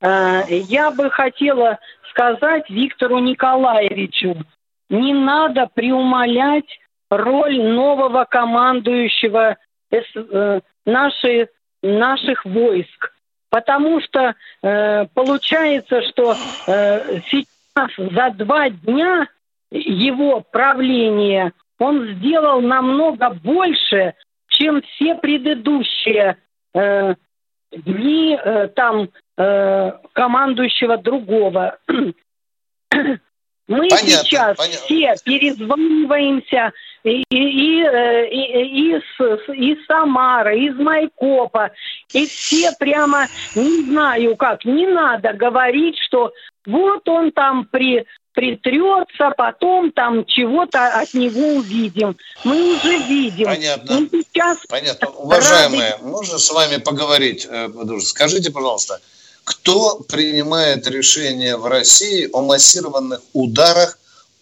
э, 0.00 0.42
я 0.68 0.92
бы 0.92 1.10
хотела 1.10 1.80
сказать 2.10 2.70
Виктору 2.70 3.18
Николаевичу, 3.18 4.44
не 4.90 5.12
надо 5.12 5.68
преумолять 5.74 6.68
роль 7.10 7.60
нового 7.60 8.26
командующего 8.26 9.56
э, 9.90 10.60
нашей, 10.84 11.48
наших 11.82 12.44
войск. 12.44 13.15
Потому 13.56 14.02
что 14.02 14.34
э, 14.62 15.06
получается, 15.14 16.02
что 16.02 16.36
э, 16.66 17.20
сейчас 17.30 17.90
за 17.96 18.30
два 18.36 18.68
дня 18.68 19.26
его 19.70 20.42
правления 20.42 21.54
он 21.78 22.06
сделал 22.16 22.60
намного 22.60 23.30
больше, 23.30 24.12
чем 24.48 24.82
все 24.82 25.14
предыдущие 25.14 26.36
э, 26.74 27.14
дни 27.72 28.38
э, 28.38 28.68
там 28.76 29.08
э, 29.38 29.92
командующего 30.12 30.98
другого. 30.98 31.78
Мы 31.88 33.14
понятно, 33.88 33.96
сейчас 33.96 34.58
понятно. 34.58 34.80
все 34.84 35.14
перезваниваемся 35.24 36.74
и, 37.06 37.22
и, 37.30 37.82
э, 37.82 38.28
и, 38.28 38.40
и, 38.62 38.96
из, 38.96 39.02
из 39.54 39.86
Самары, 39.86 40.58
из 40.58 40.74
Майкопа, 40.74 41.70
и 42.12 42.26
все 42.26 42.72
прямо, 42.78 43.28
не 43.54 43.84
знаю 43.84 44.36
как, 44.36 44.64
не 44.64 44.86
надо 44.86 45.32
говорить, 45.32 45.96
что 45.98 46.32
вот 46.66 47.08
он 47.08 47.30
там 47.30 47.66
при, 47.66 48.04
притрется, 48.32 49.32
потом 49.36 49.92
там 49.92 50.24
чего-то 50.26 51.00
от 51.00 51.14
него 51.14 51.58
увидим. 51.58 52.16
Мы 52.42 52.74
уже 52.74 52.98
видим. 52.98 53.46
Понятно. 53.46 54.00
Мы 54.00 54.08
сейчас 54.10 54.58
Понятно. 54.68 55.08
Уважаемые, 55.10 55.92
рады... 55.92 56.04
можно 56.04 56.38
с 56.38 56.50
вами 56.50 56.78
поговорить? 56.78 57.46
Э, 57.48 57.68
скажите, 58.00 58.50
пожалуйста, 58.50 59.00
кто 59.44 60.00
принимает 60.00 60.88
решение 60.88 61.56
в 61.56 61.66
России 61.66 62.28
о 62.32 62.42
массированных 62.42 63.20
ударах 63.32 63.95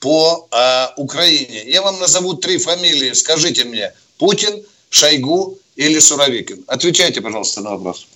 по 0.04 0.48
э, 0.52 0.86
Украине? 0.96 1.62
Я 1.64 1.80
вам 1.80 1.98
назову 1.98 2.34
три 2.34 2.58
фамилии. 2.58 3.14
Скажите 3.14 3.64
мне, 3.64 3.90
Путин, 4.18 4.62
Шойгу 4.90 5.56
или 5.76 5.98
Суровикин? 5.98 6.62
Отвечайте, 6.66 7.22
пожалуйста, 7.22 7.62
на 7.62 7.70
вопрос. 7.70 8.06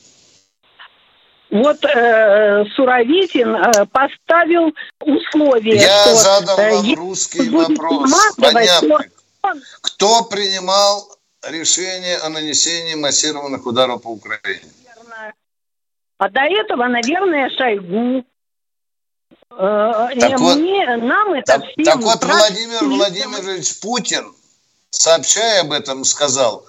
Вот 1.51 1.83
э, 1.83 2.65
Суровикин 2.77 3.57
э, 3.57 3.87
поставил 3.87 4.75
условия. 5.01 5.77
Я 5.77 6.03
что, 6.03 6.15
задал 6.15 6.59
э, 6.59 6.75
вам 6.75 6.95
русский 6.95 7.49
вопрос. 7.49 8.13
Понятно. 8.37 8.99
То... 9.41 9.53
Кто 9.81 10.25
принимал 10.25 11.09
решение 11.43 12.19
о 12.19 12.29
нанесении 12.29 12.97
массированных 12.97 13.65
ударов 13.65 14.03
по 14.03 14.09
Украине? 14.09 14.61
А 16.19 16.29
до 16.29 16.41
этого, 16.41 16.87
наверное, 16.87 17.49
Шойгу. 17.57 18.27
Э, 19.51 20.09
так 20.19 20.39
вот, 20.39 20.57
Мне, 20.59 20.97
нам 20.97 21.33
это 21.33 21.59
так, 21.59 21.63
всем 21.65 21.85
так 21.85 21.97
вот 21.97 22.25
Владимир 22.25 22.85
Владимирович 22.85 23.81
Путин, 23.81 24.33
сообщая 24.91 25.63
об 25.63 25.73
этом, 25.73 26.05
сказал, 26.05 26.67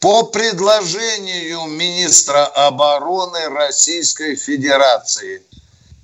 по 0.00 0.24
предложению 0.24 1.66
министра 1.66 2.46
обороны 2.46 3.48
Российской 3.48 4.36
Федерации, 4.36 5.42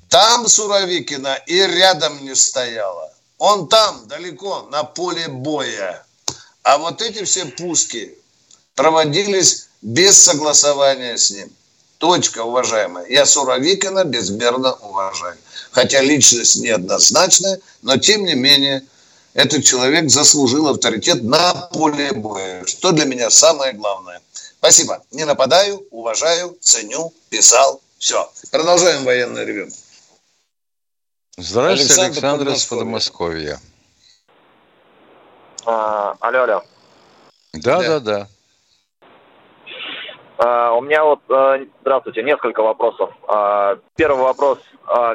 там 0.09 0.49
Суровикина 0.49 1.35
и 1.47 1.61
рядом 1.61 2.25
не 2.25 2.35
стояла. 2.35 3.13
Он 3.39 3.69
там, 3.69 4.07
далеко, 4.07 4.63
на 4.71 4.85
поле 4.85 5.29
боя. 5.29 6.05
А 6.63 6.79
вот 6.79 7.03
эти 7.03 7.25
все 7.25 7.47
пуски 7.47 8.17
проводились 8.75 9.69
без 9.83 10.23
согласования 10.23 11.19
с 11.19 11.31
ним. 11.31 11.51
Точка, 11.99 12.45
уважаемая. 12.45 13.07
Я 13.07 13.27
Суровикина 13.27 14.05
безмерно 14.05 14.75
уважаю. 14.75 15.37
Хотя 15.75 16.01
личность 16.03 16.61
неоднозначная, 16.61 17.59
но 17.83 17.97
тем 17.97 18.25
не 18.25 18.35
менее 18.35 18.85
этот 19.35 19.65
человек 19.65 20.09
заслужил 20.09 20.69
авторитет 20.69 21.25
на 21.25 21.53
поле 21.53 22.13
боя, 22.13 22.65
что 22.65 22.93
для 22.93 23.05
меня 23.07 23.29
самое 23.29 23.73
главное. 23.73 24.23
Спасибо. 24.59 25.03
Не 25.11 25.25
нападаю, 25.25 25.85
уважаю, 25.91 26.57
ценю, 26.61 27.13
писал. 27.29 27.83
Все. 27.99 28.31
Продолжаем 28.53 29.05
военное 29.05 29.45
ревю. 29.45 29.69
Здравствуйте, 31.37 32.03
Александр, 32.03 32.43
Александр 32.43 32.49
из 32.51 32.65
Подмосковья. 32.67 33.61
А, 35.67 36.15
алло, 36.21 36.43
алло. 36.43 36.63
Да, 37.53 37.83
да, 37.83 37.99
да. 37.99 38.01
да. 38.01 38.29
А, 40.45 40.73
у 40.73 40.83
меня 40.83 41.03
вот, 41.05 41.21
а, 41.31 41.59
здравствуйте, 41.81 42.23
несколько 42.23 42.63
вопросов. 42.63 43.11
А, 43.29 43.79
первый 43.97 44.23
вопрос. 44.23 44.59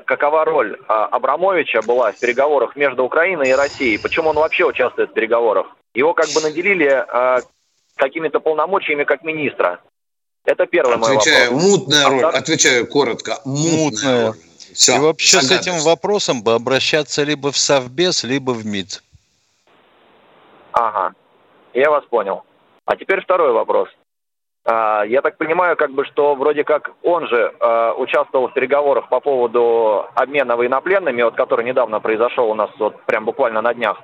Какова 0.05 0.45
роль 0.45 0.79
Абрамовича 0.87 1.83
была 1.83 2.11
в 2.11 2.19
переговорах 2.19 2.75
между 2.75 3.03
Украиной 3.03 3.49
и 3.49 3.53
Россией? 3.53 3.99
Почему 3.99 4.31
он 4.31 4.35
вообще 4.37 4.65
участвует 4.65 5.11
в 5.11 5.13
переговорах? 5.13 5.67
Его 5.93 6.15
как 6.15 6.29
бы 6.29 6.41
наделили 6.41 7.05
какими-то 7.95 8.39
полномочиями 8.39 9.03
как 9.03 9.23
министра. 9.23 9.79
Это 10.45 10.65
первый 10.65 10.95
Отвечаю, 10.95 11.51
мой 11.51 11.61
вопрос. 11.61 11.77
мутная 11.77 12.09
роль. 12.09 12.23
А, 12.23 12.29
Отвечаю 12.29 12.87
коротко. 12.87 13.37
Мутная. 13.45 14.27
роль. 14.27 14.35
Все, 14.73 14.95
и 14.95 14.99
вообще 14.99 15.41
с 15.41 15.51
этим 15.51 15.77
вопросом 15.81 16.41
бы 16.41 16.53
обращаться 16.53 17.21
либо 17.21 17.51
в 17.51 17.57
Совбез, 17.57 18.23
либо 18.23 18.51
в 18.51 18.65
МИД. 18.65 19.03
Ага, 20.71 21.13
я 21.75 21.91
вас 21.91 22.03
понял. 22.05 22.43
А 22.85 22.95
теперь 22.95 23.21
второй 23.21 23.51
вопрос. 23.51 23.89
А, 24.71 25.03
я 25.03 25.23
так 25.23 25.37
понимаю, 25.37 25.75
как 25.75 25.91
бы, 25.91 26.05
что 26.05 26.35
вроде 26.35 26.63
как 26.63 26.91
он 27.01 27.27
же 27.27 27.55
э, 27.59 27.91
участвовал 27.97 28.49
в 28.49 28.53
переговорах 28.53 29.09
по 29.09 29.19
поводу 29.19 30.05
обмена 30.13 30.55
военнопленными, 30.55 31.23
вот, 31.23 31.33
который 31.33 31.65
недавно 31.65 31.99
произошел 31.99 32.51
у 32.51 32.53
нас 32.53 32.69
вот 32.77 33.01
прям 33.05 33.25
буквально 33.25 33.61
на 33.61 33.73
днях. 33.73 33.99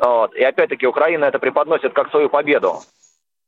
Вот. 0.00 0.34
И 0.34 0.42
опять-таки 0.42 0.86
Украина 0.86 1.26
это 1.26 1.38
преподносит 1.38 1.92
как 1.92 2.10
свою 2.10 2.30
победу. 2.30 2.76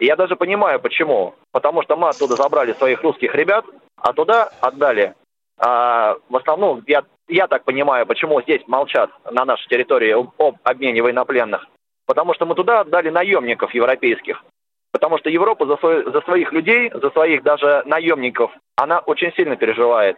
И 0.01 0.05
я 0.05 0.17
даже 0.17 0.37
понимаю, 0.37 0.81
почему. 0.81 1.35
Потому 1.51 1.83
что 1.83 1.97
мы 1.97 2.11
оттуда 2.11 2.37
забрали 2.37 2.75
своих 2.75 3.03
русских 3.03 3.35
ребят, 3.35 3.65
а 3.97 4.13
туда 4.13 4.51
отдали. 4.61 5.15
А, 5.57 6.17
в 6.29 6.37
основном, 6.37 6.83
я, 6.87 7.05
я 7.29 7.47
так 7.47 7.65
понимаю, 7.65 8.05
почему 8.05 8.43
здесь 8.43 8.61
молчат 8.67 9.09
на 9.31 9.47
нашей 9.47 9.67
территории 9.69 10.13
об 10.13 10.59
обмене 10.63 11.03
военнопленных. 11.03 11.67
Потому 12.05 12.35
что 12.35 12.45
мы 12.45 12.55
туда 12.55 12.81
отдали 12.81 13.09
наемников 13.09 13.73
европейских. 13.73 14.45
Потому 14.93 15.19
что 15.19 15.31
Европа 15.31 15.67
за, 15.67 15.77
свой, 15.77 16.05
за 16.11 16.21
своих 16.23 16.53
людей, 16.53 16.91
за 16.93 17.11
своих 17.11 17.43
даже 17.43 17.83
наемников, 17.87 18.51
она 18.77 18.99
очень 19.01 19.33
сильно 19.35 19.57
переживает. 19.57 20.17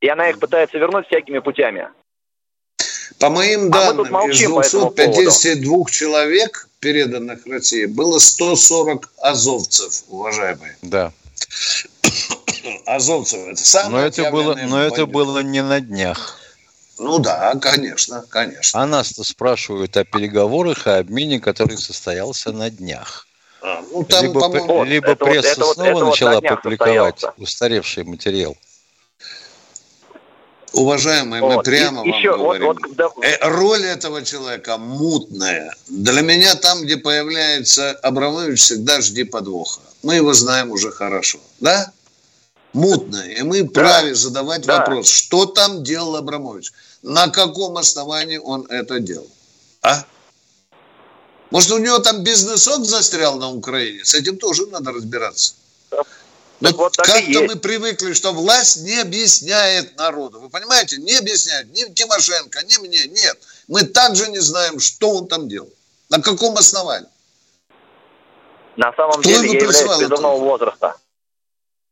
И 0.00 0.08
она 0.08 0.28
их 0.28 0.38
пытается 0.38 0.78
вернуть 0.78 1.06
всякими 1.06 1.38
путями. 1.38 1.88
По 3.18 3.30
моим 3.30 3.68
а 3.68 3.70
данным, 3.70 4.16
а 4.16 4.26
из 4.28 4.38
252 4.38 5.90
человек, 5.90 6.68
переданных 6.80 7.46
России, 7.46 7.86
было 7.86 8.18
140 8.18 9.08
азовцев, 9.18 10.04
уважаемые. 10.08 10.76
Да. 10.82 11.12
Азовцев 12.86 13.46
это 13.46 13.64
самое. 13.64 13.90
Но 13.90 14.06
это 14.06 14.30
было, 14.30 14.54
но 14.54 14.82
это 14.82 15.06
было 15.06 15.38
не 15.40 15.62
на 15.62 15.80
днях. 15.80 16.38
Ну 16.98 17.18
да, 17.18 17.54
конечно, 17.60 18.24
конечно. 18.28 18.80
А 18.80 18.86
нас-то 18.86 19.24
спрашивают 19.24 19.96
о 19.96 20.04
переговорах, 20.04 20.86
о 20.86 20.98
обмене, 20.98 21.40
который 21.40 21.78
состоялся 21.78 22.52
на 22.52 22.70
днях. 22.70 23.26
А, 23.62 23.80
ну, 23.92 24.04
там, 24.04 24.24
либо 24.24 24.84
либо 24.84 25.08
это 25.12 25.24
пресса 25.24 25.64
вот, 25.64 25.74
снова 25.74 25.88
это 25.88 26.04
начала 26.04 26.40
вот 26.40 26.62
публиковать 26.62 27.14
состоялся. 27.14 27.42
устаревший 27.42 28.04
материал. 28.04 28.56
Уважаемые, 30.72 31.42
вот. 31.42 31.56
мы 31.56 31.62
прямо 31.62 32.04
и, 32.04 32.10
вам 32.10 32.18
еще, 32.18 32.36
говорим. 32.36 32.66
Вот, 32.66 32.78
вот, 32.82 32.96
да. 32.96 33.08
Э, 33.22 33.48
роль 33.48 33.84
этого 33.84 34.24
человека 34.24 34.78
мутная. 34.78 35.74
Для 35.88 36.22
меня 36.22 36.54
там, 36.56 36.82
где 36.82 36.96
появляется 36.96 37.92
Абрамович, 37.92 38.58
всегда 38.58 39.00
жди 39.00 39.24
подвоха. 39.24 39.80
Мы 40.02 40.16
его 40.16 40.32
знаем 40.32 40.70
уже 40.70 40.90
хорошо. 40.90 41.38
Да? 41.60 41.92
Мутная. 42.72 43.28
И 43.28 43.42
мы 43.42 43.62
да. 43.62 43.70
праве 43.70 44.14
задавать 44.14 44.64
да. 44.64 44.78
вопрос, 44.78 45.08
что 45.08 45.46
там 45.46 45.84
делал 45.84 46.16
Абрамович? 46.16 46.72
На 47.02 47.28
каком 47.28 47.76
основании 47.76 48.38
он 48.38 48.66
это 48.70 48.98
делал? 48.98 49.28
А? 49.82 50.04
Может, 51.52 51.70
у 51.72 51.78
него 51.78 51.98
там 51.98 52.24
бизнесок 52.24 52.86
застрял 52.86 53.38
на 53.38 53.50
Украине? 53.50 54.02
С 54.04 54.14
этим 54.14 54.38
тоже 54.38 54.66
надо 54.68 54.90
разбираться. 54.90 55.54
Но 56.60 56.70
вот 56.70 56.96
как-то 56.96 57.42
мы 57.42 57.56
привыкли, 57.56 58.14
что 58.14 58.32
власть 58.32 58.78
не 58.82 58.98
объясняет 58.98 59.96
народу. 59.98 60.40
Вы 60.40 60.48
понимаете? 60.48 60.96
Не 60.96 61.14
объясняет 61.18 61.70
ни 61.72 61.92
Тимошенко, 61.92 62.60
ни 62.64 62.78
мне. 62.78 63.04
Нет. 63.04 63.36
Мы 63.68 63.82
также 63.82 64.30
не 64.30 64.38
знаем, 64.38 64.80
что 64.80 65.10
он 65.10 65.28
там 65.28 65.46
делал. 65.46 65.68
На 66.08 66.22
каком 66.22 66.56
основании. 66.56 67.08
На 68.76 68.90
самом 68.94 69.20
Кто 69.20 69.28
деле 69.28 69.48
я 69.48 69.60
являюсь 69.60 69.98
призывного 69.98 70.38
возраста. 70.38 70.96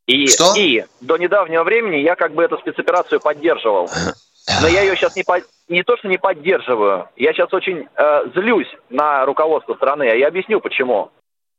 И, 0.07 0.27
что? 0.29 0.55
и 0.57 0.87
до 1.03 1.19
недавнего 1.19 1.65
времени 1.65 1.97
я 1.97 2.17
как 2.17 2.33
бы 2.33 2.45
эту 2.45 2.57
спецоперацию 2.57 3.21
поддерживал. 3.21 3.91
Но 4.63 4.69
я 4.69 4.83
ее 4.83 4.97
сейчас 4.97 5.15
не, 5.17 5.23
по, 5.23 5.43
не 5.71 5.85
то, 5.85 5.97
что 5.97 6.09
не 6.09 6.19
поддерживаю, 6.19 7.09
я 7.17 7.33
сейчас 7.33 7.53
очень 7.55 7.89
э, 7.95 8.25
злюсь 8.35 8.69
на 8.91 9.25
руководство 9.25 9.75
страны, 9.75 10.11
а 10.11 10.15
я 10.15 10.27
объясню 10.27 10.61
почему. 10.61 11.11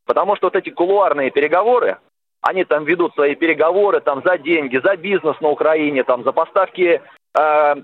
Потому 0.05 0.35
что 0.35 0.47
вот 0.47 0.55
эти 0.55 0.69
кулуарные 0.69 1.31
переговоры, 1.31 1.97
они 2.41 2.65
там 2.65 2.83
ведут 2.83 3.13
свои 3.13 3.35
переговоры 3.35 4.01
там 4.01 4.21
за 4.23 4.37
деньги, 4.37 4.77
за 4.77 4.97
бизнес 4.97 5.39
на 5.39 5.49
Украине, 5.49 6.03
там 6.03 6.23
за 6.23 6.33
поставки 6.33 7.01
э, 7.33 7.75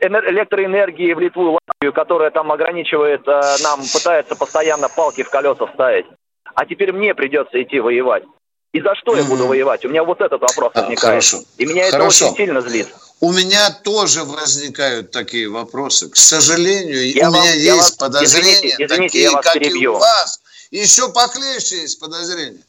электроэнергии 0.00 1.12
в 1.12 1.20
Литву 1.20 1.42
и 1.42 1.58
Латвию, 1.58 1.92
которая 1.92 2.30
там 2.30 2.50
ограничивает 2.50 3.28
э, 3.28 3.40
нам, 3.62 3.80
пытается 3.80 4.36
постоянно 4.36 4.88
палки 4.88 5.22
в 5.22 5.30
колеса 5.30 5.66
вставить. 5.66 6.06
А 6.54 6.64
теперь 6.64 6.92
мне 6.92 7.14
придется 7.14 7.60
идти 7.62 7.78
воевать. 7.78 8.24
И 8.72 8.80
за 8.82 8.94
что 8.96 9.16
я 9.16 9.24
буду 9.24 9.46
воевать? 9.46 9.84
У 9.84 9.88
меня 9.88 10.04
вот 10.04 10.20
этот 10.20 10.40
вопрос 10.40 10.72
а, 10.74 10.82
возникает. 10.82 11.00
Хорошо. 11.00 11.42
И 11.56 11.66
меня 11.66 11.90
Хорошо. 11.90 12.26
это 12.26 12.32
очень 12.32 12.36
сильно 12.36 12.60
злит. 12.60 12.88
У 13.20 13.32
меня 13.32 13.70
тоже 13.70 14.24
возникают 14.24 15.10
такие 15.10 15.48
вопросы. 15.48 16.08
К 16.10 16.16
сожалению, 16.16 17.10
я 17.12 17.30
у 17.30 17.32
вам, 17.32 17.42
меня 17.42 17.54
есть 17.54 17.76
вас, 17.76 17.90
подозрения, 17.92 18.52
извините, 18.52 18.84
извините, 18.84 18.96
такие, 18.96 19.30
как 19.42 19.54
перебью. 19.54 19.80
и 19.80 19.86
у 19.86 19.98
вас. 19.98 20.40
Еще 20.70 21.10
похлеще 21.10 21.80
есть 21.80 21.98
подозрения. 21.98 22.62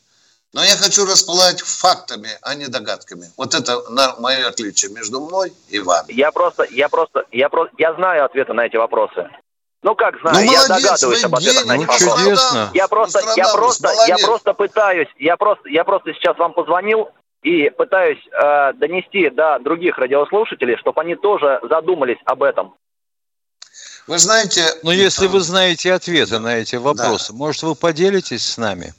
Но 0.54 0.64
я 0.64 0.76
хочу 0.78 1.06
располагать 1.06 1.62
фактами, 1.62 2.30
а 2.42 2.56
не 2.56 2.68
догадками. 2.68 3.30
Вот 3.38 3.54
это 3.54 3.84
мое 4.20 4.48
отличие 4.48 4.92
между 4.92 5.20
мной 5.20 5.54
и 5.68 5.80
вами. 5.80 6.12
Я 6.12 6.32
просто, 6.32 6.64
я 6.72 6.90
просто, 6.90 7.26
я 7.32 7.50
просто, 7.50 7.76
я 7.78 7.94
знаю 7.94 8.26
ответы 8.26 8.54
на 8.54 8.66
эти 8.66 8.78
вопросы. 8.78 9.30
Ну 9.82 9.96
как 9.96 10.20
знаю, 10.20 10.46
ну, 10.46 10.52
я 10.52 10.68
догадываюсь 10.68 11.24
об 11.24 11.36
ответах 11.36 11.66
на 11.66 11.76
эти 11.76 11.82
ну, 11.82 11.88
вопросы. 11.88 12.24
Чудесно. 12.24 12.72
Я 12.74 12.88
просто, 12.88 13.20
я 13.38 13.48
просто, 13.54 13.90
я 14.08 14.18
просто 14.18 14.54
пытаюсь, 14.54 15.08
я 15.18 15.38
просто, 15.38 15.70
я 15.70 15.84
просто 15.86 16.14
сейчас 16.14 16.38
вам 16.38 16.54
позвонил 16.54 17.10
и 17.44 17.70
пытаюсь 17.70 18.20
э, 18.32 18.74
донести 18.74 19.30
до 19.30 19.60
других 19.60 19.98
радиослушателей, 19.98 20.76
чтобы 20.78 21.02
они 21.02 21.16
тоже 21.16 21.62
задумались 21.70 22.18
об 22.26 22.44
этом. 22.44 22.76
Вы 24.08 24.18
знаете... 24.18 24.64
Но 24.84 24.92
если 24.92 25.28
вы 25.28 25.40
знаете 25.40 25.94
ответы 25.94 26.40
на 26.40 26.58
эти 26.58 26.76
вопросы, 26.76 27.32
да. 27.32 27.38
может, 27.38 27.64
вы 27.64 27.76
поделитесь 27.76 28.46
с 28.46 28.58
нами? 28.58 28.94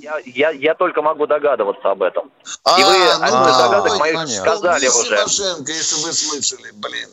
Я, 0.00 0.18
я, 0.24 0.50
я 0.50 0.74
только 0.74 1.02
могу 1.02 1.26
догадываться 1.26 1.90
об 1.90 2.02
этом. 2.02 2.30
А, 2.62 2.78
и 2.78 2.84
вы 2.84 2.92
ну, 2.92 3.24
один 3.24 3.50
из 3.50 3.56
догадок 3.56 3.98
моих 3.98 4.28
сказали 4.28 4.86
уже. 4.86 5.16
Тимошенко, 5.16 5.72
если 5.72 6.02
вы 6.04 6.12
слышали, 6.12 6.70
блин. 6.74 7.08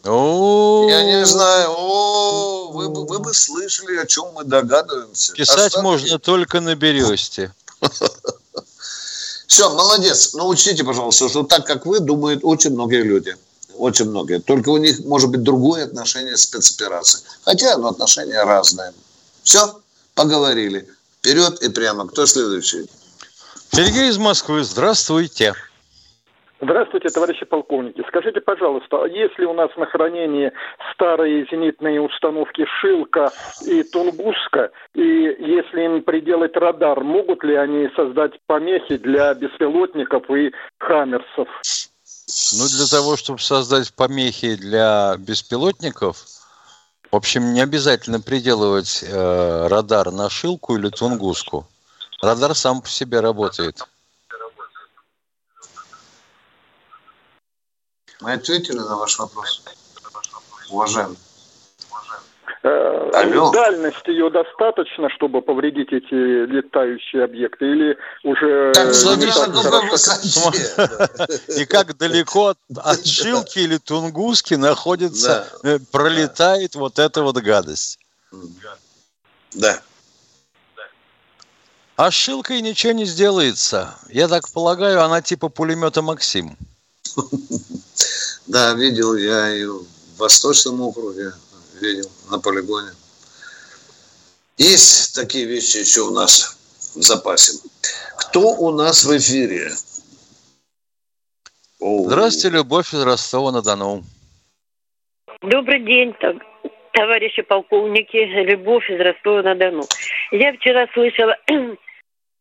Я 0.90 1.04
не 1.04 1.26
знаю. 1.26 1.70
О, 1.72 2.72
вы, 2.72 2.90
бы, 2.90 3.08
вы 3.08 3.18
бы 3.18 3.34
слышали, 3.34 3.98
о 3.98 4.06
чем 4.06 4.26
мы 4.34 4.44
догадываемся. 4.44 5.34
Писать 5.34 5.58
Остатки... 5.58 5.84
можно 5.84 6.20
только 6.20 6.60
на 6.62 6.76
бересте. 6.76 7.52
Все, 9.48 9.70
молодец. 9.70 10.34
Но 10.34 10.48
учтите, 10.48 10.84
пожалуйста, 10.84 11.30
что 11.30 11.44
так, 11.44 11.66
как 11.66 11.86
вы, 11.86 12.00
думают 12.00 12.42
очень 12.44 12.72
многие 12.72 13.02
люди. 13.02 13.36
Очень 13.76 14.10
многие. 14.10 14.40
Только 14.40 14.70
у 14.70 14.78
них 14.78 15.00
может 15.06 15.30
быть 15.30 15.42
другое 15.42 15.86
отношение 15.86 16.34
к 16.36 16.38
спецоперации. 16.38 17.22
Хотя, 17.44 17.78
ну, 17.78 17.88
отношения 17.88 18.44
разные. 18.44 18.94
Все, 19.42 19.80
поговорили. 20.14 20.88
Вперед 21.24 21.62
и 21.62 21.70
прямо. 21.70 22.06
Кто 22.06 22.26
следующий? 22.26 22.86
Сергей 23.72 24.10
из 24.10 24.18
Москвы. 24.18 24.62
Здравствуйте. 24.66 25.54
Здравствуйте, 26.60 27.10
товарищи 27.10 27.46
полковники. 27.46 28.04
Скажите, 28.10 28.42
пожалуйста, 28.42 29.04
а 29.04 29.08
если 29.08 29.46
у 29.46 29.54
нас 29.54 29.70
на 29.78 29.86
хранении 29.86 30.52
старые 30.94 31.46
зенитные 31.50 32.02
установки 32.02 32.66
«Шилка» 32.82 33.32
и 33.66 33.84
«Тунгуска», 33.84 34.72
и 34.94 35.02
если 35.02 35.86
им 35.86 36.04
приделать 36.04 36.58
радар, 36.58 37.02
могут 37.02 37.44
ли 37.46 37.56
они 37.56 37.90
создать 37.96 38.34
помехи 38.46 38.98
для 38.98 39.34
беспилотников 39.34 40.30
и 40.30 40.52
«Хаммерсов»? 40.80 41.48
Ну, 42.58 42.68
для 42.68 42.88
того, 42.92 43.16
чтобы 43.16 43.40
создать 43.40 43.94
помехи 43.94 44.56
для 44.56 45.16
беспилотников– 45.18 46.18
в 47.14 47.16
общем, 47.16 47.54
не 47.54 47.62
обязательно 47.62 48.20
приделывать 48.20 49.04
э, 49.04 49.68
радар 49.68 50.10
на 50.12 50.32
шилку 50.32 50.76
или 50.76 50.90
тунгуску. 50.90 51.68
Радар 52.24 52.56
сам 52.56 52.82
по 52.82 52.90
себе 52.90 53.20
работает. 53.20 53.88
Мы 58.20 58.34
ответили 58.34 58.80
на 58.80 58.98
ваш 58.98 59.20
вопрос, 59.20 59.62
уважаемый. 60.72 61.20
Э, 62.66 63.10
Алло. 63.14 63.52
Дальность 63.52 64.08
ее 64.08 64.30
достаточно, 64.30 65.10
чтобы 65.10 65.42
повредить 65.42 65.92
эти 65.92 66.14
летающие 66.46 67.26
объекты, 67.26 67.66
или 67.66 67.98
уже... 68.24 68.72
Так, 68.74 68.94
И 71.58 71.66
как 71.70 71.98
далеко 71.98 72.56
от 72.78 73.06
Шилки 73.06 73.60
или 73.60 73.78
Тунгуски 73.78 74.54
находится, 74.54 75.46
э, 75.64 75.78
пролетает 75.92 76.76
вот 76.76 77.00
эта 77.00 77.22
вот 77.22 77.36
гадость. 77.36 78.00
Да. 79.54 79.82
А 81.98 82.12
с 82.12 82.14
Шилкой 82.14 82.62
ничего 82.62 82.94
не 82.94 83.04
сделается. 83.04 83.94
Я 84.10 84.30
так 84.30 84.50
полагаю, 84.54 85.04
она 85.04 85.22
типа 85.22 85.50
пулемета 85.50 86.02
«Максим». 86.02 86.58
Да, 88.46 88.74
видел 88.74 89.16
я 89.16 89.48
ее 89.48 89.72
в 89.72 90.18
Восточном 90.18 90.82
округе 90.82 91.32
видел 91.84 92.10
на 92.32 92.40
полигоне. 92.40 92.92
Есть 94.58 95.16
такие 95.16 95.46
вещи 95.46 95.78
еще 95.78 96.02
у 96.02 96.12
нас 96.12 96.58
в 96.96 97.02
запасе. 97.02 97.54
Кто 98.18 98.42
у 98.42 98.72
нас 98.72 99.04
в 99.04 99.18
эфире? 99.18 99.72
Здравствуйте, 101.80 102.58
Любовь 102.58 102.94
из 102.94 103.04
Ростова-на-Дону. 103.04 104.04
Добрый 105.42 105.82
день, 105.84 106.16
товарищи 106.94 107.42
полковники. 107.42 108.16
Любовь 108.16 108.90
из 108.90 109.00
Ростова-на-Дону. 109.00 109.84
Я 110.32 110.54
вчера 110.54 110.88
слышала 110.94 111.36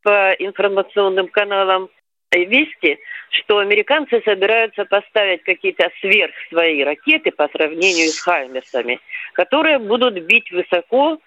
по 0.02 0.32
информационным 0.38 1.28
каналам 1.28 1.88
Вести, 2.32 2.98
что 3.30 3.58
американцы 3.58 4.22
собираются 4.24 4.84
поставить 4.84 5.42
какие-то 5.44 5.90
сверх 6.00 6.34
свои 6.48 6.82
ракеты 6.82 7.30
по 7.30 7.48
сравнению 7.48 8.08
с 8.08 8.18
Хаймерсами, 8.20 9.00
которые 9.34 9.78
будут 9.78 10.18
бить 10.24 10.50
высоко 10.50 11.18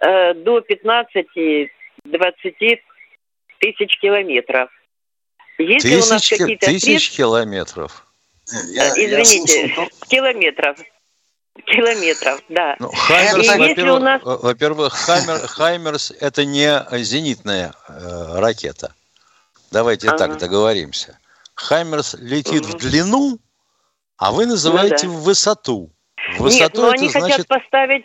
э, 0.00 0.34
до 0.34 0.58
15-20 0.58 1.68
тысяч 3.58 3.98
километров. 4.00 4.70
Если 5.58 5.88
тысяч, 5.88 6.06
у 6.06 6.12
нас 6.12 6.28
какие-то 6.28 6.66
тысяч 6.66 6.82
средств... 6.82 7.16
километров? 7.16 8.06
Я, 8.72 8.88
Извините, 8.90 9.68
я 9.68 9.88
километров. 10.08 10.78
Километров, 11.66 12.40
да. 12.48 12.76
Ну, 12.78 12.90
Хаймерс, 12.90 13.48
во-первых, 13.56 14.00
нас... 14.00 14.22
во-первых 14.24 14.92
Хаймер, 14.94 15.46
Хаймерс 15.46 16.12
это 16.18 16.44
не 16.44 16.82
зенитная 17.02 17.74
э, 17.88 18.40
ракета. 18.40 18.94
Давайте 19.70 20.08
ага. 20.08 20.18
так 20.18 20.38
договоримся. 20.38 21.18
Хаймерс 21.54 22.14
летит 22.14 22.62
угу. 22.62 22.72
в 22.72 22.80
длину, 22.80 23.38
а 24.16 24.32
вы 24.32 24.46
называете 24.46 25.06
ну, 25.06 25.14
да. 25.14 25.18
в 25.18 25.22
высоту. 25.22 25.90
В 26.36 26.42
высоту 26.42 26.62
Нет, 26.62 26.74
но 26.74 26.90
они 26.90 27.08
значит... 27.08 27.30
хотят 27.30 27.48
поставить 27.48 28.04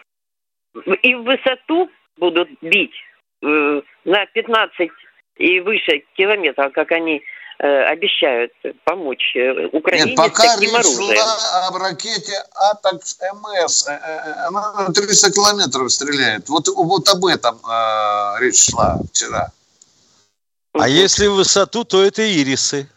и 1.01 1.15
в 1.15 1.23
высоту 1.23 1.89
будут 2.17 2.49
бить 2.61 2.93
э, 3.41 3.81
на 4.05 4.25
15 4.33 4.89
и 5.37 5.59
выше 5.61 6.03
километров, 6.17 6.71
как 6.73 6.91
они 6.91 7.21
э, 7.59 7.83
обещают 7.83 8.51
помочь 8.83 9.35
э, 9.35 9.67
Украине 9.71 10.11
Нет, 10.11 10.15
пока 10.15 10.43
с 10.43 10.55
таким 10.55 10.75
оружием. 10.75 11.15
шла 11.15 11.67
об 11.67 11.75
ракете 11.77 12.43
Атакс 12.71 13.19
МС, 13.33 13.87
э, 13.87 13.91
э, 13.91 14.31
она 14.47 14.87
на 14.87 14.93
300 14.93 15.31
километров 15.31 15.91
стреляет. 15.91 16.49
Вот, 16.49 16.67
вот 16.67 17.07
об 17.09 17.25
этом 17.25 17.57
э, 17.57 18.39
речь 18.39 18.69
шла 18.69 18.99
вчера. 19.11 19.51
А 20.79 20.89
если 20.89 21.27
высоту, 21.27 21.83
то 21.83 22.03
это 22.03 22.21
ирисы. 22.21 22.89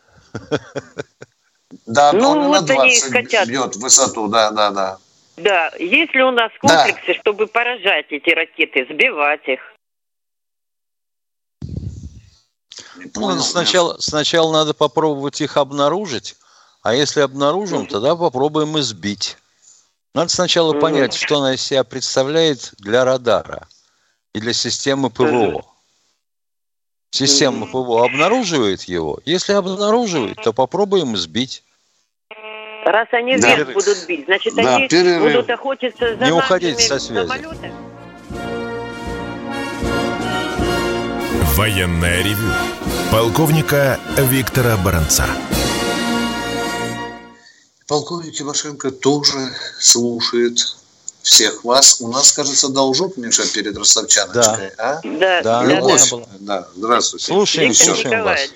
Да, 1.87 2.13
ну, 2.13 2.31
он 2.31 2.49
вот 2.49 2.61
на 2.61 2.75
20 2.75 3.13
хотят. 3.13 3.49
бьет 3.49 3.77
высоту, 3.77 4.29
да, 4.29 4.51
да, 4.51 4.71
да. 4.71 4.99
Да, 5.37 5.71
есть 5.79 6.15
ли 6.15 6.23
у 6.23 6.31
нас 6.31 6.51
комплексы, 6.61 7.15
да. 7.15 7.15
чтобы 7.15 7.47
поражать 7.47 8.07
эти 8.11 8.31
ракеты, 8.31 8.87
сбивать 8.91 9.47
их? 9.47 9.61
ну, 13.15 13.41
сначала, 13.41 13.97
сначала 14.01 14.53
надо 14.53 14.75
попробовать 14.75 15.41
их 15.41 15.57
обнаружить, 15.57 16.37
а 16.83 16.95
если 16.95 17.21
обнаружим, 17.21 17.87
тогда 17.87 18.17
попробуем 18.17 18.77
их 18.77 18.85
сбить. 18.85 19.37
Надо 20.15 20.31
сначала 20.31 20.73
понять, 20.73 21.15
что 21.15 21.39
она 21.39 21.55
из 21.55 21.63
себя 21.63 21.85
представляет 21.85 22.73
для 22.79 23.05
радара 23.05 23.69
и 24.33 24.41
для 24.41 24.53
системы 24.53 25.11
ПВО. 25.11 25.65
Система 27.11 27.67
ПВО 27.67 28.05
обнаруживает 28.05 28.83
его? 28.83 29.19
Если 29.25 29.53
обнаруживает, 29.53 30.37
то 30.43 30.53
попробуем 30.53 31.17
сбить. 31.17 31.63
Раз 32.85 33.09
они 33.13 33.37
да. 33.37 33.55
вверх 33.55 33.73
будут 33.73 34.07
бить, 34.07 34.25
значит, 34.27 34.55
да, 34.55 34.77
они 34.77 34.89
перерыв. 34.89 35.33
будут 35.33 35.51
охотиться 35.51 36.17
за 36.17 36.25
Не 36.25 36.33
уходите 36.33 36.83
со 36.83 36.99
связи. 36.99 37.27
Самолеты? 37.27 37.73
Военная 41.57 42.23
ревю. 42.23 42.53
Полковника 43.11 43.99
Виктора 44.17 44.77
Баранца. 44.77 45.27
Полковник 47.89 48.35
Тимошенко 48.35 48.91
тоже 48.91 49.51
слушает 49.81 50.59
всех 51.29 51.65
вас. 51.65 52.01
У 52.01 52.09
нас, 52.09 52.33
кажется, 52.33 52.73
должок, 52.73 53.17
Миша, 53.17 53.43
перед 53.55 53.77
ростовчаночкой, 53.77 54.73
да. 54.77 55.01
а? 55.01 55.01
Да, 55.05 55.43
да. 55.43 55.65
Любовь. 55.65 56.11
Да, 56.11 56.61
да. 56.61 56.69
здравствуйте. 56.75 57.27
Слушаем, 57.27 57.73
слушаем 57.75 58.25
вас. 58.25 58.51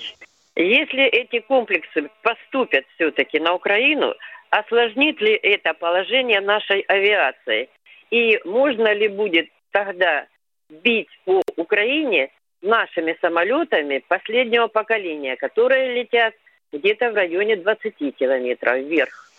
Если 0.55 1.05
эти 1.05 1.39
комплексы 1.39 2.09
поступят 2.21 2.85
все-таки 2.95 3.39
на 3.39 3.53
Украину, 3.53 4.13
осложнит 4.49 5.19
ли 5.21 5.33
это 5.33 5.73
положение 5.73 6.41
нашей 6.41 6.81
авиации? 6.81 7.69
И 8.11 8.39
можно 8.45 8.93
ли 8.93 9.07
будет 9.07 9.47
тогда 9.71 10.27
бить 10.69 11.09
по 11.25 11.41
Украине 11.57 12.29
нашими 12.61 13.17
самолетами 13.21 14.03
последнего 14.07 14.67
поколения, 14.67 15.35
которые 15.35 15.95
летят 15.95 16.33
где-то 16.71 17.11
в 17.11 17.15
районе 17.15 17.55
20 17.55 18.15
километров 18.15 18.77
вверх? 18.77 19.31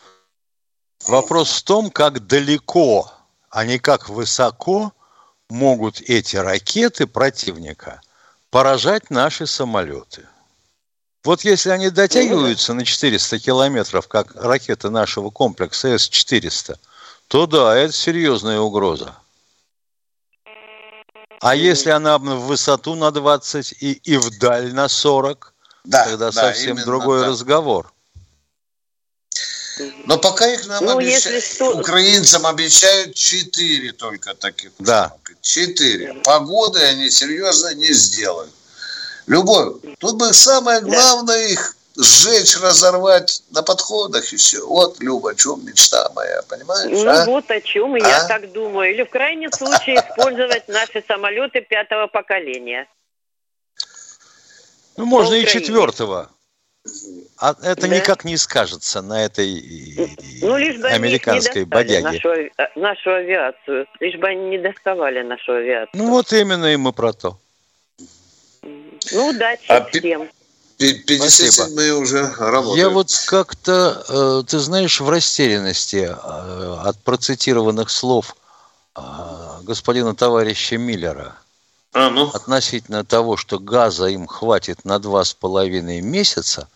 Вопрос 1.07 1.61
в 1.61 1.64
том, 1.64 1.91
как 1.91 2.26
далеко, 2.26 3.07
а 3.55 3.65
не 3.65 3.79
как 3.79 4.09
высоко 4.09 4.93
могут 5.49 6.01
эти 6.01 6.35
ракеты 6.35 7.07
противника 7.07 8.01
поражать 8.51 9.11
наши 9.11 9.47
самолеты. 9.47 10.27
Вот 11.23 11.43
если 11.43 11.71
они 11.71 11.91
дотягиваются 11.91 12.75
на 12.75 12.85
400 12.85 13.39
километров, 13.39 14.09
как 14.09 14.35
ракеты 14.35 14.91
нашего 14.91 15.31
комплекса 15.31 15.97
С-400, 15.97 16.79
то 17.29 17.47
да, 17.47 17.77
это 17.77 17.93
серьезная 17.93 18.59
угроза. 18.59 19.15
А 21.41 21.55
если 21.55 21.91
она 21.91 22.19
в 22.19 22.23
высоту 22.23 22.97
на 22.97 23.13
20 23.13 23.73
и, 23.79 23.93
и 23.93 24.17
вдаль 24.17 24.75
на 24.75 24.89
40, 24.89 25.55
да, 25.85 26.05
тогда 26.07 26.33
да, 26.33 26.33
совсем 26.33 26.77
другой 26.79 27.21
да. 27.21 27.29
разговор. 27.29 27.93
Но 30.05 30.18
пока 30.18 30.47
их 30.47 30.66
нам 30.66 30.85
ну, 30.85 30.99
обещают, 30.99 31.45
что... 31.45 31.79
украинцам 31.79 32.47
обещают 32.47 33.14
4 33.14 33.93
только 33.93 34.35
таких. 34.35 34.70
Да. 34.79 35.14
4. 35.41 36.22
Погоды 36.25 36.81
они 36.81 37.11
серьезно 37.11 37.75
не 37.75 37.93
сделают. 37.93 38.53
Любовь, 39.27 39.77
тут 39.99 40.16
бы 40.16 40.33
самое 40.33 40.81
главное 40.81 41.49
их 41.49 41.77
сжечь, 41.97 42.57
разорвать 42.61 43.43
на 43.51 43.62
подходах 43.62 44.33
и 44.33 44.37
все. 44.37 44.66
Вот, 44.66 45.01
Люба, 45.01 45.31
о 45.31 45.35
чем 45.35 45.64
мечта 45.64 46.11
моя, 46.14 46.43
понимаешь? 46.43 46.91
Ну 46.91 47.09
а? 47.09 47.25
вот 47.25 47.51
о 47.51 47.61
чем 47.61 47.97
и 47.97 48.01
а? 48.03 48.09
я 48.09 48.25
так 48.27 48.53
думаю. 48.53 48.93
Или 48.93 49.03
в 49.05 49.11
крайнем 49.11 49.53
случае 49.53 49.97
использовать 49.97 50.68
наши 50.68 51.05
самолеты 51.07 51.61
пятого 51.61 52.07
поколения. 52.07 52.89
Ну, 54.97 55.07
можно 55.07 55.35
и 55.35 55.47
четвертого. 55.47 56.31
А 57.39 57.57
это 57.62 57.89
да. 57.89 57.97
никак 57.97 58.24
не 58.24 58.37
скажется 58.37 59.01
на 59.01 59.24
этой 59.24 59.62
ну, 60.43 60.57
лишь 60.59 60.76
бы 60.76 60.89
американской 60.89 61.64
бодяге. 61.64 62.03
Нашу, 62.03 62.28
нашу 62.76 63.11
авиацию. 63.11 63.87
Лишь 64.01 64.18
бы 64.18 64.28
они 64.28 64.51
не 64.51 64.59
доставали 64.59 65.22
нашу 65.22 65.53
авиацию. 65.53 65.91
Ну 65.95 66.11
вот 66.11 66.32
именно 66.32 66.66
и 66.72 66.76
мы 66.76 66.93
про 66.93 67.12
то. 67.12 67.39
Ну, 68.62 69.28
удачи 69.28 69.64
а 69.68 69.85
всем. 69.85 70.28
57 70.78 71.91
уже 71.93 72.30
работаем. 72.39 72.76
Я 72.76 72.89
вот 72.91 73.11
как-то, 73.26 74.05
э, 74.09 74.43
ты 74.47 74.59
знаешь, 74.59 75.01
в 75.01 75.09
растерянности 75.09 76.09
э, 76.09 76.76
от 76.85 76.99
процитированных 77.03 77.91
слов 77.91 78.37
э, 78.97 79.01
господина 79.62 80.14
товарища 80.14 80.76
Миллера 80.76 81.37
а, 81.95 82.11
ну? 82.11 82.28
относительно 82.28 83.05
того, 83.05 83.36
что 83.36 83.59
газа 83.59 84.07
им 84.07 84.26
хватит 84.26 84.84
на 84.84 84.99
два 84.99 85.24
с 85.24 85.32
половиной 85.32 86.01
месяца, 86.01 86.68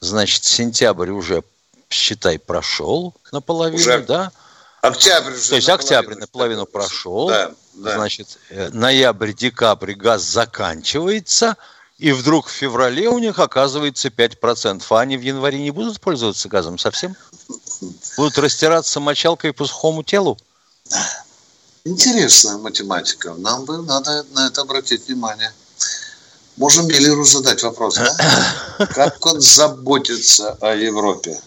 значит, 0.00 0.44
сентябрь 0.44 1.10
уже, 1.10 1.42
считай, 1.90 2.38
прошел 2.38 3.14
наполовину, 3.30 3.80
уже 3.80 4.00
да? 4.00 4.32
Октябрь 4.80 5.32
уже. 5.32 5.50
То 5.50 5.56
есть 5.56 5.68
октябрь 5.68 6.14
наполовину 6.14 6.66
прошел. 6.66 7.28
Да, 7.28 7.52
да. 7.74 7.94
Значит, 7.96 8.38
ноябрь, 8.50 9.32
декабрь 9.32 9.92
газ 9.94 10.22
заканчивается– 10.22 11.56
и 12.02 12.10
вдруг 12.10 12.48
в 12.48 12.50
феврале 12.50 13.08
у 13.08 13.18
них 13.18 13.38
оказывается 13.38 14.08
5%. 14.08 14.82
А 14.90 15.00
они 15.00 15.16
в 15.16 15.20
январе 15.20 15.62
не 15.62 15.70
будут 15.70 16.00
пользоваться 16.00 16.48
газом 16.48 16.76
совсем? 16.76 17.14
Будут 18.16 18.38
растираться 18.38 18.98
мочалкой 18.98 19.52
по 19.52 19.66
сухому 19.66 20.02
телу? 20.02 20.36
Интересная 21.84 22.58
математика. 22.58 23.34
Нам 23.38 23.64
бы 23.64 23.82
надо 23.82 24.24
на 24.32 24.46
это 24.46 24.60
обратить 24.60 25.08
внимание. 25.08 25.52
Можем 26.56 26.86
Миллеру 26.86 27.24
задать 27.24 27.62
вопрос, 27.62 27.96
да? 27.96 28.86
Как 28.94 29.24
он 29.26 29.40
заботится 29.40 30.56
о 30.60 30.74
Европе? 30.74 31.40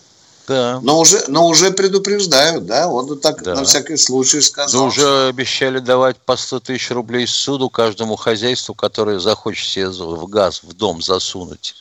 Да. 0.47 0.79
Но 0.83 0.99
уже, 0.99 1.23
но 1.27 1.47
уже 1.47 1.71
предупреждают, 1.71 2.65
да? 2.65 2.87
Он 2.87 3.17
так 3.19 3.41
да. 3.43 3.55
на 3.55 3.63
всякий 3.63 3.97
случай 3.97 4.41
сказал. 4.41 4.81
Да 4.81 4.87
уже 4.87 5.27
обещали 5.27 5.79
давать 5.79 6.17
по 6.17 6.35
100 6.35 6.59
тысяч 6.59 6.91
рублей 6.91 7.27
суду 7.27 7.69
каждому 7.69 8.15
хозяйству, 8.15 8.75
которое 8.75 9.19
захочет 9.19 9.67
себе 9.67 9.89
в 9.89 10.27
газ 10.27 10.61
в 10.63 10.73
дом 10.73 11.01
засунуть 11.01 11.75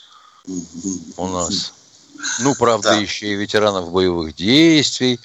у 1.16 1.26
нас. 1.26 1.72
Ну, 2.40 2.54
правда, 2.54 2.90
да. 2.90 2.96
еще 2.96 3.26
и 3.26 3.34
ветеранов 3.34 3.90
боевых 3.90 4.34
действий 4.34 5.18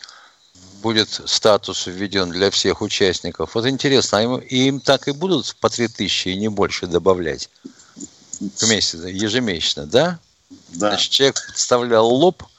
будет 0.82 1.22
статус 1.26 1.88
введен 1.88 2.32
для 2.32 2.50
всех 2.52 2.82
участников. 2.82 3.56
Вот 3.56 3.66
интересно, 3.68 4.18
а 4.18 4.22
им, 4.22 4.38
им 4.38 4.80
так 4.80 5.08
и 5.08 5.12
будут 5.12 5.56
по 5.60 5.70
3 5.70 5.88
тысячи 5.88 6.30
и 6.30 6.38
не 6.38 6.50
больше 6.50 6.88
добавлять 6.88 7.50
к 8.58 8.68
месяцу, 8.68 9.08
ежемесячно, 9.08 9.86
да? 9.86 10.20
Да. 10.70 10.90
Значит, 10.90 11.12
человек 11.12 11.46
подставлял 11.48 12.08
лоб– 12.08 12.44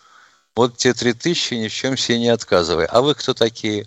вот 0.57 0.77
те 0.77 0.95
три 0.95 1.13
тысячи, 1.13 1.55
ни 1.55 1.69
в 1.69 1.73
чем 1.73 1.97
себе 1.97 2.19
не 2.19 2.29
отказывай. 2.29 2.85
А 2.87 3.01
вы 3.01 3.15
кто 3.15 3.35
такие? 3.35 3.87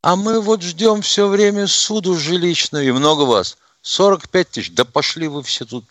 А 0.00 0.16
мы 0.16 0.40
вот 0.40 0.62
ждем 0.62 1.02
все 1.02 1.28
время 1.28 1.66
суду 1.66 2.16
жилищную. 2.16 2.88
И 2.88 2.92
много 2.92 3.22
вас. 3.22 3.56
45 3.82 4.50
тысяч. 4.50 4.72
Да 4.72 4.84
пошли 4.84 5.28
вы 5.28 5.42
все 5.42 5.64
тут. 5.64 5.84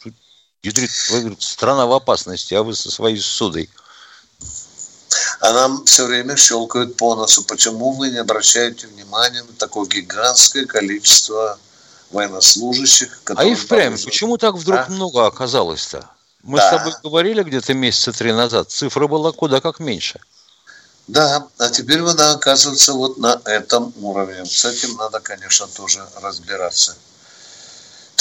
Ядрит, 0.64 0.92
вы, 1.12 1.20
говорит, 1.22 1.42
страна 1.42 1.86
в 1.86 1.94
опасности, 1.94 2.54
а 2.54 2.64
вы 2.64 2.76
со 2.76 2.92
своей 2.92 3.18
судой. 3.20 3.70
А 5.40 5.54
нам 5.54 5.86
все 5.86 6.06
время 6.06 6.36
щелкают 6.36 6.96
по 6.98 7.16
носу. 7.16 7.44
Почему 7.44 7.92
вы 7.92 8.10
не 8.10 8.18
обращаете 8.18 8.88
внимания 8.88 9.44
на 9.44 9.54
такое 9.54 9.88
гигантское 9.88 10.66
количество 10.66 11.58
военнослужащих? 12.12 13.22
А 13.36 13.44
и 13.44 13.56
впрямь, 13.56 13.98
почему 14.04 14.38
так 14.38 14.56
вдруг 14.56 14.80
а? 14.80 14.92
много 14.92 15.26
оказалось-то? 15.26 16.10
Мы 16.44 16.58
да. 16.58 16.68
с 16.68 16.78
тобой 16.78 16.94
говорили 17.04 17.44
где-то 17.44 17.74
месяца 17.74 18.12
три 18.12 18.32
назад, 18.32 18.72
цифра 18.72 19.08
была 19.08 19.32
куда 19.32 19.62
как 19.62 19.80
меньше. 19.80 20.20
Да, 21.08 21.48
а 21.58 21.70
теперь 21.70 22.00
она 22.02 22.32
оказывается 22.32 22.94
вот 22.94 23.18
на 23.18 23.42
этом 23.46 23.94
уровне. 24.02 24.46
С 24.46 24.64
этим 24.66 24.96
надо, 24.96 25.20
конечно, 25.20 25.68
тоже 25.68 26.06
разбираться. 26.22 26.96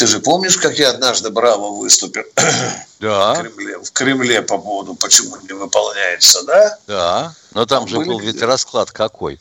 Ты 0.01 0.07
же 0.07 0.21
помнишь, 0.21 0.57
как 0.57 0.79
я 0.79 0.89
однажды 0.89 1.29
браво 1.29 1.73
выступил 1.73 2.23
да. 3.01 3.35
в, 3.35 3.43
Кремле, 3.43 3.79
в 3.81 3.93
Кремле 3.93 4.41
по 4.41 4.57
поводу, 4.57 4.95
почему 4.95 5.37
не 5.43 5.53
выполняется, 5.53 6.43
да? 6.45 6.79
Да, 6.87 7.35
но 7.53 7.67
там, 7.67 7.87
же 7.87 7.99
был 7.99 8.19
ведь 8.19 8.41
расклад 8.41 8.91
какой. 8.93 9.39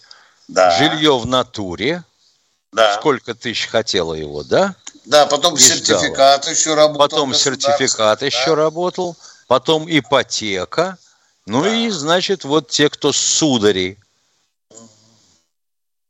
Да. 0.49 0.77
Жилье 0.77 1.17
в 1.17 1.25
натуре. 1.25 2.03
Да. 2.73 2.97
Сколько 2.97 3.35
тысяч 3.35 3.67
хотела 3.67 4.13
его, 4.13 4.43
да? 4.43 4.75
Да, 5.05 5.27
потом 5.27 5.53
не 5.53 5.61
сертификат 5.61 6.43
ждала. 6.43 6.53
еще 6.53 6.73
работал. 6.73 7.07
Потом 7.07 7.33
сертификат 7.33 8.19
да. 8.19 8.25
еще 8.25 8.53
работал, 8.53 9.15
потом 9.47 9.85
ипотека. 9.89 10.97
Ну 11.45 11.63
да. 11.63 11.73
и, 11.73 11.89
значит, 11.89 12.43
вот 12.43 12.67
те, 12.67 12.89
кто 12.89 13.13
судари. 13.13 13.97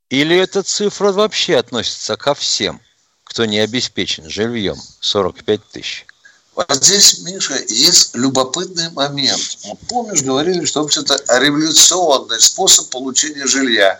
Или 0.09 0.35
эта 0.35 0.63
цифра 0.63 1.11
вообще 1.11 1.57
относится 1.57 2.17
ко 2.17 2.33
всем, 2.33 2.81
кто 3.29 3.45
не 3.45 3.59
обеспечен 3.59 4.29
жильем 4.29 4.77
45 4.99 5.61
тысяч? 5.71 6.05
Вот 6.55 6.83
здесь, 6.83 7.19
Миша, 7.19 7.57
есть 7.69 8.15
любопытный 8.15 8.89
момент. 8.89 9.57
Вот 9.63 9.79
помнишь, 9.87 10.23
говорили, 10.23 10.65
что 10.65 10.81
вообще-то 10.81 11.15
революционный 11.39 12.41
способ 12.41 12.89
получения 12.89 13.45
жилья. 13.45 13.99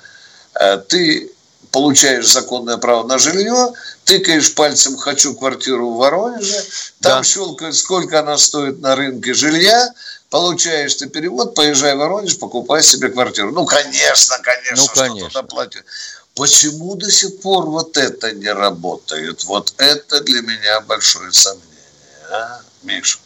Э, 0.59 0.77
ты 0.77 1.32
получаешь 1.71 2.27
законное 2.30 2.77
право 2.77 3.07
на 3.07 3.17
жилье, 3.19 3.71
тыкаешь 4.03 4.53
пальцем 4.55 4.97
«хочу 4.97 5.36
квартиру 5.36 5.91
в 5.91 5.97
Воронеже», 5.97 6.65
там 7.01 7.21
да. 7.21 7.23
щелкает, 7.23 7.75
сколько 7.75 8.19
она 8.19 8.38
стоит 8.38 8.82
на 8.82 8.95
рынке 8.95 9.34
жилья, 9.34 9.93
получаешь 10.30 10.95
ты 10.95 11.07
перевод, 11.07 11.55
поезжай 11.55 11.95
в 11.95 11.99
Воронеж, 11.99 12.38
покупай 12.39 12.84
себе 12.84 13.09
квартиру. 13.09 13.51
Ну, 13.51 13.65
конечно, 13.65 14.38
конечно, 14.41 14.75
ну, 14.75 14.88
конечно. 14.88 15.30
что 15.30 15.43
платишь. 15.43 15.84
Почему 16.36 16.95
до 16.95 17.11
сих 17.11 17.41
пор 17.41 17.65
вот 17.65 17.97
это 17.97 18.32
не 18.32 18.51
работает? 18.51 19.43
Вот 19.45 19.73
это 19.77 20.21
для 20.21 20.41
меня 20.41 20.82
большое 20.82 21.32
сомнение, 21.34 21.67
а, 22.32 22.61
Миша? 22.84 23.19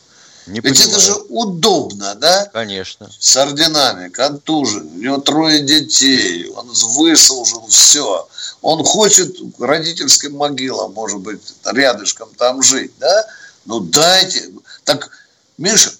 Не 0.47 0.59
Ведь 0.59 0.77
понимаю. 0.77 0.89
это 0.89 0.99
же 0.99 1.13
удобно, 1.29 2.15
да? 2.15 2.49
Конечно. 2.51 3.09
С 3.17 3.37
орденами, 3.37 4.09
контужен, 4.09 4.89
у 4.93 4.97
него 4.97 5.17
трое 5.19 5.61
детей, 5.61 6.49
он 6.49 6.67
выслужил 6.67 7.65
все. 7.67 8.27
Он 8.61 8.83
хочет 8.83 9.35
родительским 9.59 10.35
могилам, 10.35 10.93
может 10.93 11.19
быть, 11.19 11.41
рядышком 11.65 12.29
там 12.37 12.61
жить, 12.61 12.91
да? 12.99 13.25
Ну 13.65 13.79
дайте. 13.79 14.49
Так, 14.83 15.09
Миша, 15.57 15.91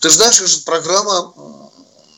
ты 0.00 0.10
знаешь, 0.10 0.40
эта 0.40 0.62
программа 0.64 1.34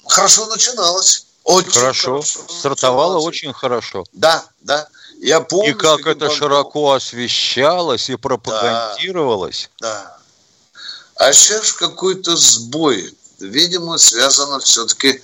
хорошо 0.06 0.46
начиналась. 0.46 1.26
Очень 1.44 1.70
хорошо. 1.72 2.22
хорошо 2.22 2.40
Стартовала 2.48 3.18
очень 3.18 3.52
хорошо. 3.52 4.04
Да, 4.12 4.44
да. 4.60 4.88
Я 5.20 5.40
помню. 5.40 5.70
И 5.70 5.74
как 5.74 6.06
это 6.06 6.30
широко 6.30 6.92
освещалось 6.92 8.10
и 8.10 8.16
пропагандировалось. 8.16 9.70
Да. 9.80 10.02
да. 10.04 10.18
А 11.16 11.32
сейчас 11.32 11.72
какой-то 11.72 12.36
сбой. 12.36 13.14
Видимо, 13.38 13.98
связано 13.98 14.60
все-таки 14.60 15.22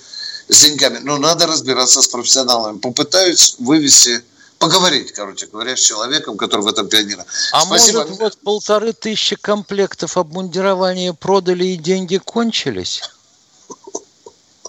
с 0.48 0.62
деньгами. 0.62 0.98
Но 0.98 1.18
надо 1.18 1.46
разбираться 1.46 2.02
с 2.02 2.08
профессионалами. 2.08 2.78
Попытаюсь 2.78 3.56
вывести 3.58 4.22
поговорить, 4.58 5.12
короче 5.12 5.46
говоря, 5.46 5.76
с 5.76 5.80
человеком, 5.80 6.36
который 6.36 6.62
в 6.62 6.66
этом 6.66 6.88
пионера. 6.88 7.24
А 7.52 7.62
Спасибо. 7.62 8.00
может, 8.00 8.18
вот 8.18 8.38
полторы 8.38 8.92
тысячи 8.92 9.36
комплектов 9.36 10.16
обмундирования 10.16 11.12
продали 11.12 11.64
и 11.64 11.76
деньги 11.76 12.18
кончились? 12.18 13.02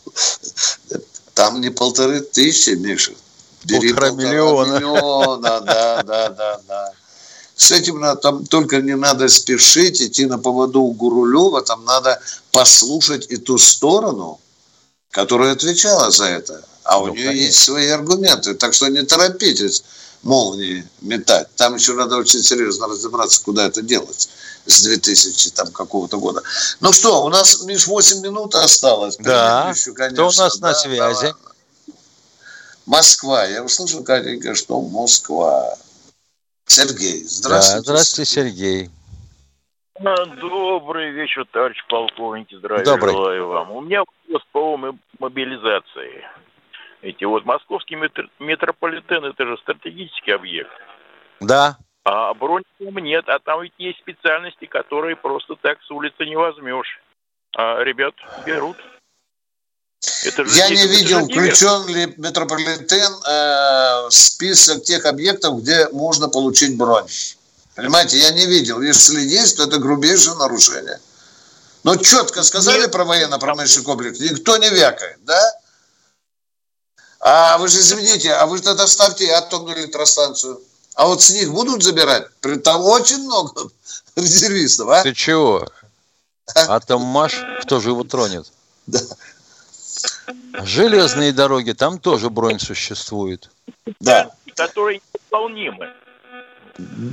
Там 1.40 1.62
не 1.62 1.70
полторы 1.70 2.20
тысячи, 2.20 2.72
Миша. 2.72 3.14
Бери 3.64 3.94
полтора 3.94 4.12
миллиона. 4.12 4.74
миллиона. 4.74 5.62
Да, 5.62 6.04
да, 6.04 6.30
да, 6.34 6.60
да. 6.68 6.92
С 7.56 7.72
этим 7.72 8.02
надо, 8.02 8.20
там 8.20 8.46
только 8.46 8.82
не 8.82 8.98
надо 8.98 9.30
спешить, 9.30 10.02
идти 10.02 10.26
на 10.26 10.38
поводу 10.38 10.82
у 10.82 10.92
Гурулева, 10.92 11.62
там 11.62 11.86
надо 11.86 12.22
послушать 12.52 13.28
и 13.30 13.38
ту 13.38 13.58
сторону, 13.58 14.42
которая 15.12 15.54
отвечала 15.54 16.12
за 16.12 16.26
это. 16.26 16.62
А 16.84 17.00
у 17.00 17.08
ну, 17.08 17.14
нее 17.14 17.28
конечно. 17.28 17.46
есть 17.46 17.60
свои 17.64 17.88
аргументы. 17.88 18.54
Так 18.56 18.74
что 18.74 18.90
не 18.90 19.04
торопитесь 19.04 19.86
молнии 20.24 20.86
метать. 21.02 21.48
Там 21.56 21.76
еще 21.76 21.94
надо 21.94 22.18
очень 22.18 22.42
серьезно 22.42 22.88
разобраться, 22.88 23.44
куда 23.44 23.66
это 23.66 23.82
делать 23.82 24.30
с 24.66 24.84
2000 24.84 25.52
там 25.52 25.72
какого-то 25.72 26.18
года. 26.18 26.42
Ну 26.80 26.92
что, 26.94 27.24
у 27.24 27.30
нас, 27.30 27.64
Миш, 27.64 27.88
8 27.88 28.22
минут 28.22 28.56
осталось. 28.56 29.18
Да, 29.18 29.74
еще, 29.76 29.94
конечно, 29.94 30.16
кто 30.16 30.24
у 30.24 30.44
нас 30.44 30.58
да, 30.60 30.68
на 30.68 30.74
связи? 30.76 31.28
Да. 31.28 31.94
Москва. 32.86 33.46
Я 33.46 33.64
услышал, 33.64 34.04
Катенька, 34.04 34.56
что 34.56 34.82
Москва. 34.82 35.76
Сергей, 36.66 37.24
здравствуйте. 37.24 37.78
Да, 37.78 37.84
здравствуйте, 37.84 38.32
Сергей. 38.32 38.90
Добрый 40.00 41.12
вечер, 41.12 41.46
товарищ 41.52 41.78
полковник. 41.90 42.48
Здравия 42.52 42.86
Добрый. 42.86 43.14
желаю 43.14 43.48
вам. 43.48 43.72
У 43.72 43.82
меня 43.82 44.00
вопрос 44.00 44.44
по 44.52 44.78
мобилизации. 45.20 46.24
Эти 47.02 47.24
вот 47.24 47.46
московский 47.46 47.96
метрополитен, 48.40 49.24
это 49.24 49.46
же 49.46 49.58
стратегический 49.58 50.32
объект. 50.32 50.72
Да. 51.40 51.78
А 52.04 52.34
бронь 52.34 52.64
там 52.78 52.98
нет, 52.98 53.26
а 53.28 53.40
там 53.40 53.62
ведь 53.62 53.74
есть 53.78 54.00
специальности, 54.00 54.66
которые 54.66 55.16
просто 55.16 55.56
так 55.56 55.78
с 55.82 55.92
улицы 55.92 56.26
не 56.26 56.36
возьмешь. 56.36 57.00
А 57.56 57.82
ребят 57.84 58.14
берут. 58.46 58.78
Это 60.24 60.46
же 60.46 60.58
Я 60.58 60.70
не 60.70 60.88
видел, 60.88 61.26
включен 61.26 61.88
ли 61.88 62.14
метрополитен 62.18 63.12
э, 63.12 64.08
в 64.08 64.12
список 64.12 64.84
тех 64.84 65.06
объектов, 65.06 65.62
где 65.62 65.88
можно 65.90 66.30
получить 66.30 66.78
бронь. 66.78 67.08
Понимаете, 67.76 68.18
я 68.18 68.32
не 68.32 68.46
видел. 68.46 68.82
Если 68.82 69.20
есть, 69.22 69.58
то 69.58 69.64
это 69.64 69.78
грубейшее 69.78 70.36
нарушение. 70.36 71.00
Но 71.84 71.96
четко 71.96 72.44
сказали 72.44 72.82
Нет. 72.82 72.92
про 72.92 73.06
военно-промышленный 73.06 73.86
комплекс, 73.86 74.20
никто 74.20 74.58
не 74.58 74.70
вякает, 74.70 75.24
да? 75.24 75.40
А 77.20 77.58
вы 77.58 77.68
же 77.68 77.80
извините, 77.80 78.34
а 78.34 78.46
вы 78.46 78.60
тогда 78.60 78.88
ставьте 78.88 79.30
атомную 79.32 79.78
электростанцию. 79.80 80.62
А 80.96 81.08
вот 81.08 81.22
с 81.22 81.30
них 81.32 81.52
будут 81.52 81.84
забирать? 81.84 82.28
Там 82.64 82.82
очень 82.84 83.24
много 83.24 83.70
резервистов, 84.16 84.90
а? 84.90 85.04
Ты 85.04 85.14
чего? 85.14 85.68
А? 86.56 86.76
Атом 86.76 87.02
Маш, 87.02 87.42
кто 87.62 87.80
же 87.80 87.90
его 87.90 88.04
тронет? 88.04 88.52
Да. 88.88 89.00
Железные 90.64 91.32
дороги, 91.32 91.74
там 91.74 92.00
тоже 92.00 92.30
бронь 92.30 92.60
существует. 92.60 93.50
Да. 94.00 94.32
Которые 94.56 95.02
невыполнимы. 95.14 95.94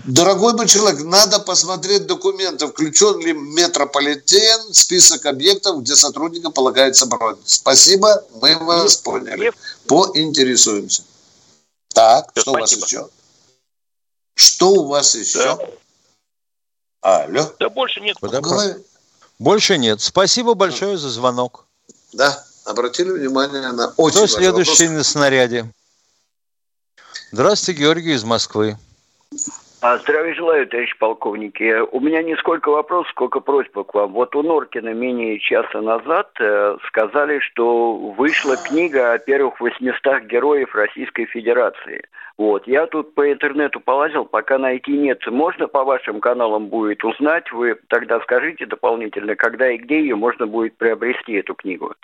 Дорогой 0.06 0.52
мой 0.54 0.68
человек, 0.68 1.02
надо 1.02 1.38
посмотреть 1.40 2.06
документы, 2.06 2.66
включен 2.68 3.18
ли 3.20 3.32
метрополитен, 3.32 4.72
список 4.72 5.26
объектов, 5.26 5.80
где 5.80 5.96
сотрудникам 5.96 6.52
полагается 6.52 7.06
бронь. 7.06 7.36
Спасибо, 7.44 8.24
мы 8.40 8.56
вас 8.56 8.96
поняли. 8.96 9.52
Поинтересуемся. 9.86 11.02
Так, 11.88 12.30
что 12.36 12.52
у 12.52 12.58
вас 12.58 12.72
еще? 12.72 13.08
Что 14.34 14.70
у 14.72 14.86
вас 14.86 15.14
еще? 15.14 15.58
Алло. 17.00 17.52
Да 17.58 17.68
больше 17.68 18.00
нет. 18.00 18.16
Больше 19.38 19.78
нет. 19.78 20.00
Спасибо 20.00 20.54
большое 20.54 20.96
за 20.98 21.10
звонок. 21.10 21.66
Да, 22.12 22.44
обратили 22.64 23.10
внимание 23.10 23.72
на 23.72 23.88
очень 23.96 24.18
Кто 24.18 24.26
следующий 24.26 24.86
вопрос. 24.86 24.98
на 24.98 25.04
снаряде? 25.04 25.72
Здравствуйте, 27.32 27.80
Георгий 27.80 28.14
из 28.14 28.24
Москвы. 28.24 28.78
А, 29.82 29.98
здравия 29.98 30.34
желаю, 30.34 30.66
товарищ 30.66 30.96
полковники. 30.98 31.80
У 31.92 32.00
меня 32.00 32.22
не 32.22 32.34
сколько 32.36 32.70
вопросов, 32.70 33.10
сколько 33.10 33.40
просьба 33.40 33.84
к 33.84 33.94
вам. 33.94 34.12
Вот 34.12 34.34
у 34.34 34.42
Норкина 34.42 34.94
менее 34.94 35.38
часа 35.38 35.80
назад 35.80 36.30
э, 36.40 36.76
сказали, 36.88 37.40
что 37.40 37.96
вышла 38.16 38.56
книга 38.56 39.12
о 39.12 39.18
первых 39.18 39.60
800 39.60 40.24
героев 40.24 40.74
Российской 40.74 41.26
Федерации. 41.26 42.04
Вот, 42.38 42.66
я 42.66 42.86
тут 42.86 43.14
по 43.14 43.30
интернету 43.30 43.80
полазил, 43.80 44.24
пока 44.24 44.58
найти 44.58 44.92
нет. 44.92 45.20
Можно 45.26 45.68
по 45.68 45.84
вашим 45.84 46.20
каналам 46.20 46.68
будет 46.68 47.04
узнать? 47.04 47.50
Вы 47.52 47.78
тогда 47.88 48.20
скажите 48.20 48.66
дополнительно, 48.66 49.36
когда 49.36 49.70
и 49.70 49.78
где 49.78 50.00
ее 50.00 50.16
можно 50.16 50.46
будет 50.46 50.76
приобрести, 50.76 51.34
эту 51.34 51.54
книгу? 51.54 51.94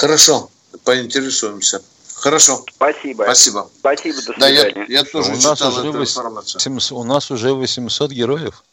Хорошо, 0.00 0.50
поинтересуемся. 0.84 1.80
Хорошо. 2.18 2.64
Спасибо. 2.74 3.24
Спасибо. 3.24 3.70
Спасибо, 3.78 4.16
до 4.16 4.22
свидания. 4.22 4.72
Да, 4.74 4.80
я, 4.80 5.00
я 5.00 5.04
тоже 5.04 5.32
у 5.32 5.36
нас 5.36 5.60
уже 5.60 5.80
эту 5.88 5.98
800, 5.98 6.92
У 6.92 7.04
нас 7.04 7.30
уже 7.30 7.52
800 7.52 8.10
героев. 8.10 8.64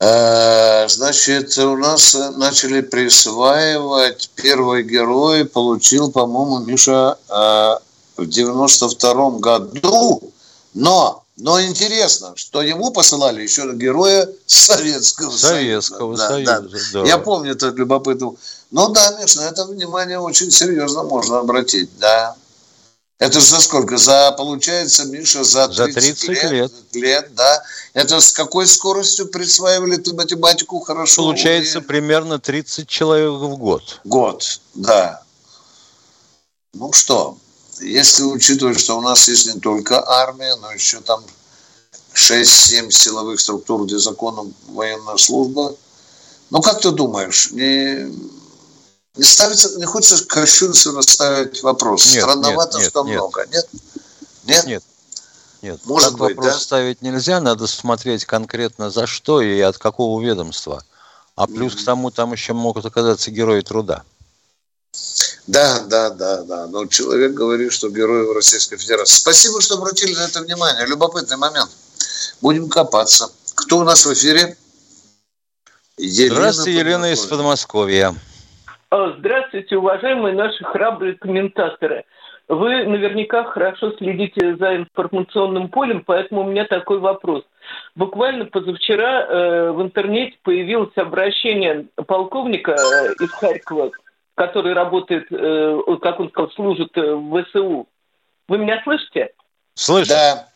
Э, 0.00 0.88
значит, 0.88 1.58
у 1.58 1.76
нас 1.76 2.14
начали 2.36 2.80
присваивать 2.80 4.30
первый 4.34 4.82
герой, 4.82 5.44
получил, 5.44 6.10
по-моему, 6.10 6.60
Миша 6.60 7.18
э, 7.28 7.74
в 8.16 8.26
92 8.26 9.30
году, 9.32 10.32
но 10.74 11.24
но 11.38 11.62
интересно, 11.62 12.32
что 12.34 12.62
ему 12.62 12.90
посылали 12.90 13.42
еще 13.42 13.72
героя 13.74 14.28
Советского, 14.46 15.30
Советского 15.30 16.16
Союза. 16.16 16.28
Союза 16.28 16.60
да, 16.60 16.68
да. 16.68 16.78
Да. 16.92 17.08
Я 17.08 17.18
помню 17.18 17.52
этот 17.52 17.76
любопытный. 17.76 18.30
Ну 18.72 18.88
да, 18.88 19.16
Миш, 19.20 19.36
на 19.36 19.42
это 19.42 19.64
внимание 19.64 20.18
очень 20.18 20.50
серьезно 20.50 21.04
можно 21.04 21.38
обратить, 21.38 21.96
да. 21.98 22.34
Это 23.20 23.40
же 23.40 23.46
за 23.46 23.60
сколько? 23.60 23.98
За, 23.98 24.32
получается, 24.32 25.04
Миша, 25.04 25.42
за 25.44 25.68
30, 25.68 25.76
за 25.76 26.00
30 26.00 26.28
лет, 26.28 26.50
лет. 26.50 26.72
лет, 26.92 27.34
да. 27.34 27.62
Это 27.94 28.20
с 28.20 28.32
какой 28.32 28.66
скоростью 28.66 29.28
присваивали 29.28 29.96
ты 29.96 30.14
математику 30.14 30.80
хорошо? 30.80 31.22
Получается, 31.22 31.78
и... 31.78 31.82
примерно 31.82 32.38
30 32.38 32.88
человек 32.88 33.30
в 33.30 33.56
год. 33.56 34.00
Год, 34.04 34.60
да. 34.74 35.22
Ну 36.74 36.92
что, 36.92 37.38
если 37.80 38.22
учитывать, 38.22 38.78
что 38.78 38.98
у 38.98 39.00
нас 39.00 39.28
есть 39.28 39.52
не 39.52 39.60
только 39.60 40.06
армия, 40.06 40.54
но 40.56 40.72
еще 40.72 41.00
там 41.00 41.22
6-7 42.14 42.90
силовых 42.90 43.40
структур, 43.40 43.84
где 43.86 43.98
законом 43.98 44.52
военная 44.68 45.16
служба, 45.16 45.74
ну 46.50 46.62
как 46.62 46.80
ты 46.80 46.90
думаешь, 46.90 47.50
не, 47.50 48.12
не 49.16 49.24
ставится, 49.24 49.78
не 49.78 49.84
хочется 49.84 50.24
кощунственно 50.24 51.02
ставить 51.02 51.62
вопрос. 51.62 52.12
Нет, 52.12 52.22
Странновато, 52.22 52.78
нет, 52.78 52.88
что 52.88 53.04
нет, 53.04 53.14
много, 53.14 53.46
нет? 53.52 53.68
Нет? 54.44 54.66
Нет. 54.66 54.84
Нет, 55.60 55.80
Может 55.86 56.10
так 56.10 56.18
быть, 56.18 56.36
вопрос 56.36 56.54
да? 56.54 56.60
ставить 56.60 57.02
нельзя, 57.02 57.40
надо 57.40 57.66
смотреть 57.66 58.24
конкретно 58.24 58.90
за 58.90 59.06
что 59.08 59.40
и 59.40 59.60
от 59.60 59.76
какого 59.76 60.22
ведомства. 60.22 60.84
А 61.34 61.46
плюс 61.46 61.74
mm-hmm. 61.74 61.82
к 61.82 61.84
тому 61.84 62.10
там 62.10 62.32
еще 62.32 62.52
могут 62.52 62.86
оказаться 62.86 63.30
герои 63.32 63.60
труда. 63.62 64.04
Да, 65.48 65.80
да, 65.88 66.10
да, 66.10 66.42
да. 66.44 66.66
Но 66.66 66.84
человек 66.86 67.32
говорит, 67.32 67.72
что 67.72 67.88
герои 67.88 68.34
Российской 68.34 68.76
Федерации. 68.76 69.16
Спасибо, 69.16 69.62
что 69.62 69.76
обратили 69.76 70.14
на 70.14 70.26
это 70.26 70.42
внимание. 70.42 70.86
Любопытный 70.86 71.38
момент. 71.38 71.70
Будем 72.42 72.68
копаться. 72.68 73.28
Кто 73.56 73.78
у 73.78 73.82
нас 73.82 74.04
в 74.04 74.12
эфире? 74.12 74.56
Елена 75.96 76.34
Здравствуйте, 76.34 76.78
Елена 76.78 77.12
из 77.12 77.20
Подмосковья. 77.24 78.14
А, 78.90 79.14
здравствуйте, 79.18 79.78
уважаемые 79.78 80.34
наши 80.34 80.62
храбрые 80.64 81.14
комментаторы. 81.14 82.04
Вы 82.48 82.84
наверняка 82.84 83.44
хорошо 83.44 83.92
следите 83.96 84.56
за 84.56 84.76
информационным 84.76 85.68
полем, 85.70 86.02
поэтому 86.04 86.42
у 86.42 86.44
меня 86.44 86.66
такой 86.66 86.98
вопрос. 86.98 87.42
Буквально 87.94 88.44
позавчера 88.44 89.24
э, 89.24 89.70
в 89.72 89.80
интернете 89.80 90.36
появилось 90.42 90.96
обращение 90.96 91.86
полковника 92.06 92.72
э, 92.72 93.24
из 93.24 93.30
Харькова 93.30 93.92
который 94.38 94.72
работает, 94.72 95.26
э, 95.30 95.80
как 96.00 96.20
он 96.20 96.30
сказал, 96.30 96.50
служит 96.52 96.96
э, 96.96 97.14
в 97.14 97.42
ВСУ. 97.42 97.88
Вы 98.46 98.58
меня 98.58 98.80
слышите? 98.84 99.32
Слышу. 99.74 100.08
Да. 100.08 100.46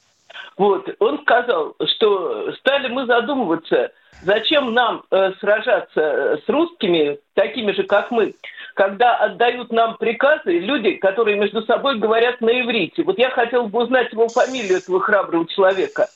Вот, 0.57 0.89
он 1.01 1.20
сказал, 1.22 1.74
что 1.97 2.53
стали 2.53 2.89
мы 2.89 3.07
задумываться, 3.07 3.91
зачем 4.22 4.72
нам 4.72 5.03
э, 5.11 5.33
сражаться 5.41 6.41
с 6.45 6.49
русскими, 6.49 7.18
такими 7.35 7.72
же, 7.72 7.83
как 7.83 8.11
мы, 8.11 8.35
когда 8.74 9.16
отдают 9.16 9.72
нам 9.72 9.97
приказы 9.97 10.59
люди, 10.59 10.93
которые 10.93 11.39
между 11.39 11.62
собой 11.62 11.99
говорят 11.99 12.41
на 12.41 12.61
иврите. 12.61 13.03
Вот 13.03 13.18
я 13.18 13.30
хотел 13.30 13.66
бы 13.66 13.83
узнать 13.83 14.12
его 14.12 14.28
фамилию, 14.28 14.78
этого 14.78 15.01
храброго 15.01 15.47
человека. 15.49 16.09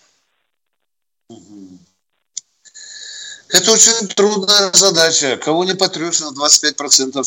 Это 3.49 3.73
очень 3.73 4.09
трудная 4.09 4.73
задача. 4.73 5.37
Кого 5.37 5.65
не 5.65 5.75
потрешь, 5.75 6.21
на 6.21 6.33
25% 6.33 7.27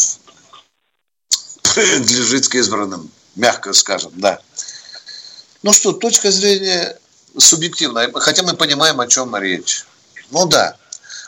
принадлежит 1.61 2.47
к 2.47 2.55
избранным, 2.55 3.11
мягко 3.35 3.73
скажем, 3.73 4.11
да. 4.15 4.39
Ну 5.63 5.73
что, 5.73 5.93
точка 5.93 6.31
зрения 6.31 6.97
субъективная, 7.37 8.11
хотя 8.13 8.43
мы 8.43 8.53
понимаем, 8.53 8.99
о 8.99 9.07
чем 9.07 9.35
речь. 9.35 9.85
Ну 10.31 10.45
да. 10.45 10.75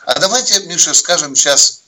А 0.04 0.18
давайте, 0.18 0.60
Миша, 0.66 0.94
скажем 0.94 1.34
сейчас 1.34 1.82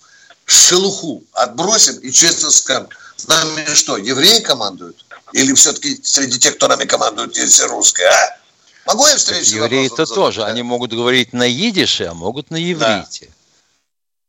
шелуху 0.45 1.25
отбросим 1.33 1.99
и 1.99 2.11
честно 2.11 2.51
скажем, 2.51 2.89
нами 3.27 3.75
что, 3.75 3.97
евреи 3.97 4.41
командуют? 4.41 5.05
Или 5.33 5.53
все-таки 5.55 6.01
среди 6.03 6.39
тех, 6.39 6.57
кто 6.57 6.69
нами 6.69 6.85
командует, 6.85 7.37
есть 7.37 7.63
русские, 7.65 8.09
а? 8.09 8.39
Могу 8.87 9.07
я 9.07 9.17
встретиться? 9.17 9.57
Евреи-то 9.57 10.07
тоже. 10.07 10.45
Они 10.45 10.63
могут 10.63 10.93
говорить 10.93 11.33
на 11.33 11.51
идише, 11.51 12.05
а 12.05 12.15
могут 12.15 12.51
на 12.51 12.57
еврите. 12.57 13.27
Да. 13.27 13.33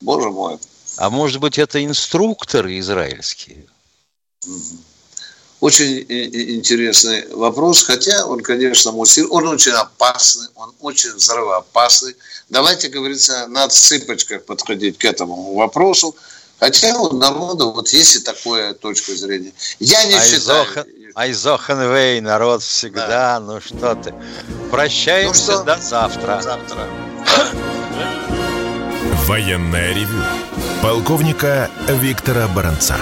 Боже 0.01 0.29
мой. 0.29 0.57
А 0.97 1.09
может 1.09 1.39
быть, 1.41 1.57
это 1.57 1.83
инструкторы 1.83 2.79
израильские? 2.79 3.65
Очень 5.59 6.05
интересный 6.07 7.27
вопрос, 7.33 7.83
хотя 7.83 8.25
он, 8.25 8.41
конечно, 8.41 8.91
муссир, 8.91 9.25
он 9.29 9.47
очень 9.47 9.71
опасный, 9.71 10.47
он 10.55 10.73
очень 10.79 11.13
взрывоопасный. 11.13 12.15
Давайте, 12.49 12.89
говорится, 12.89 13.47
на 13.47 13.67
цыпочках 13.67 14.45
подходить 14.45 14.97
к 14.97 15.05
этому 15.05 15.55
вопросу. 15.55 16.15
Хотя 16.59 16.97
у 16.97 17.13
народа 17.17 17.65
вот 17.65 17.89
есть 17.89 18.15
и 18.15 18.19
такая 18.19 18.73
точка 18.73 19.15
зрения. 19.15 19.51
Я 19.79 20.05
не 20.05 20.13
Айзохан, 20.13 20.67
считаю... 20.67 20.87
Айзохенвей, 21.15 22.19
народ 22.19 22.61
всегда, 22.61 23.07
да. 23.07 23.39
ну 23.39 23.61
что 23.61 23.95
ты. 23.95 24.13
Прощаемся 24.69 25.53
ну 25.53 25.57
что? 25.59 25.63
до 25.63 25.77
завтра. 25.81 26.41
завтра. 26.41 26.77
Военная 29.25 29.93
ревю. 29.93 30.21
Полковника 30.81 31.69
Виктора 31.87 32.49
Баранца. 32.49 32.97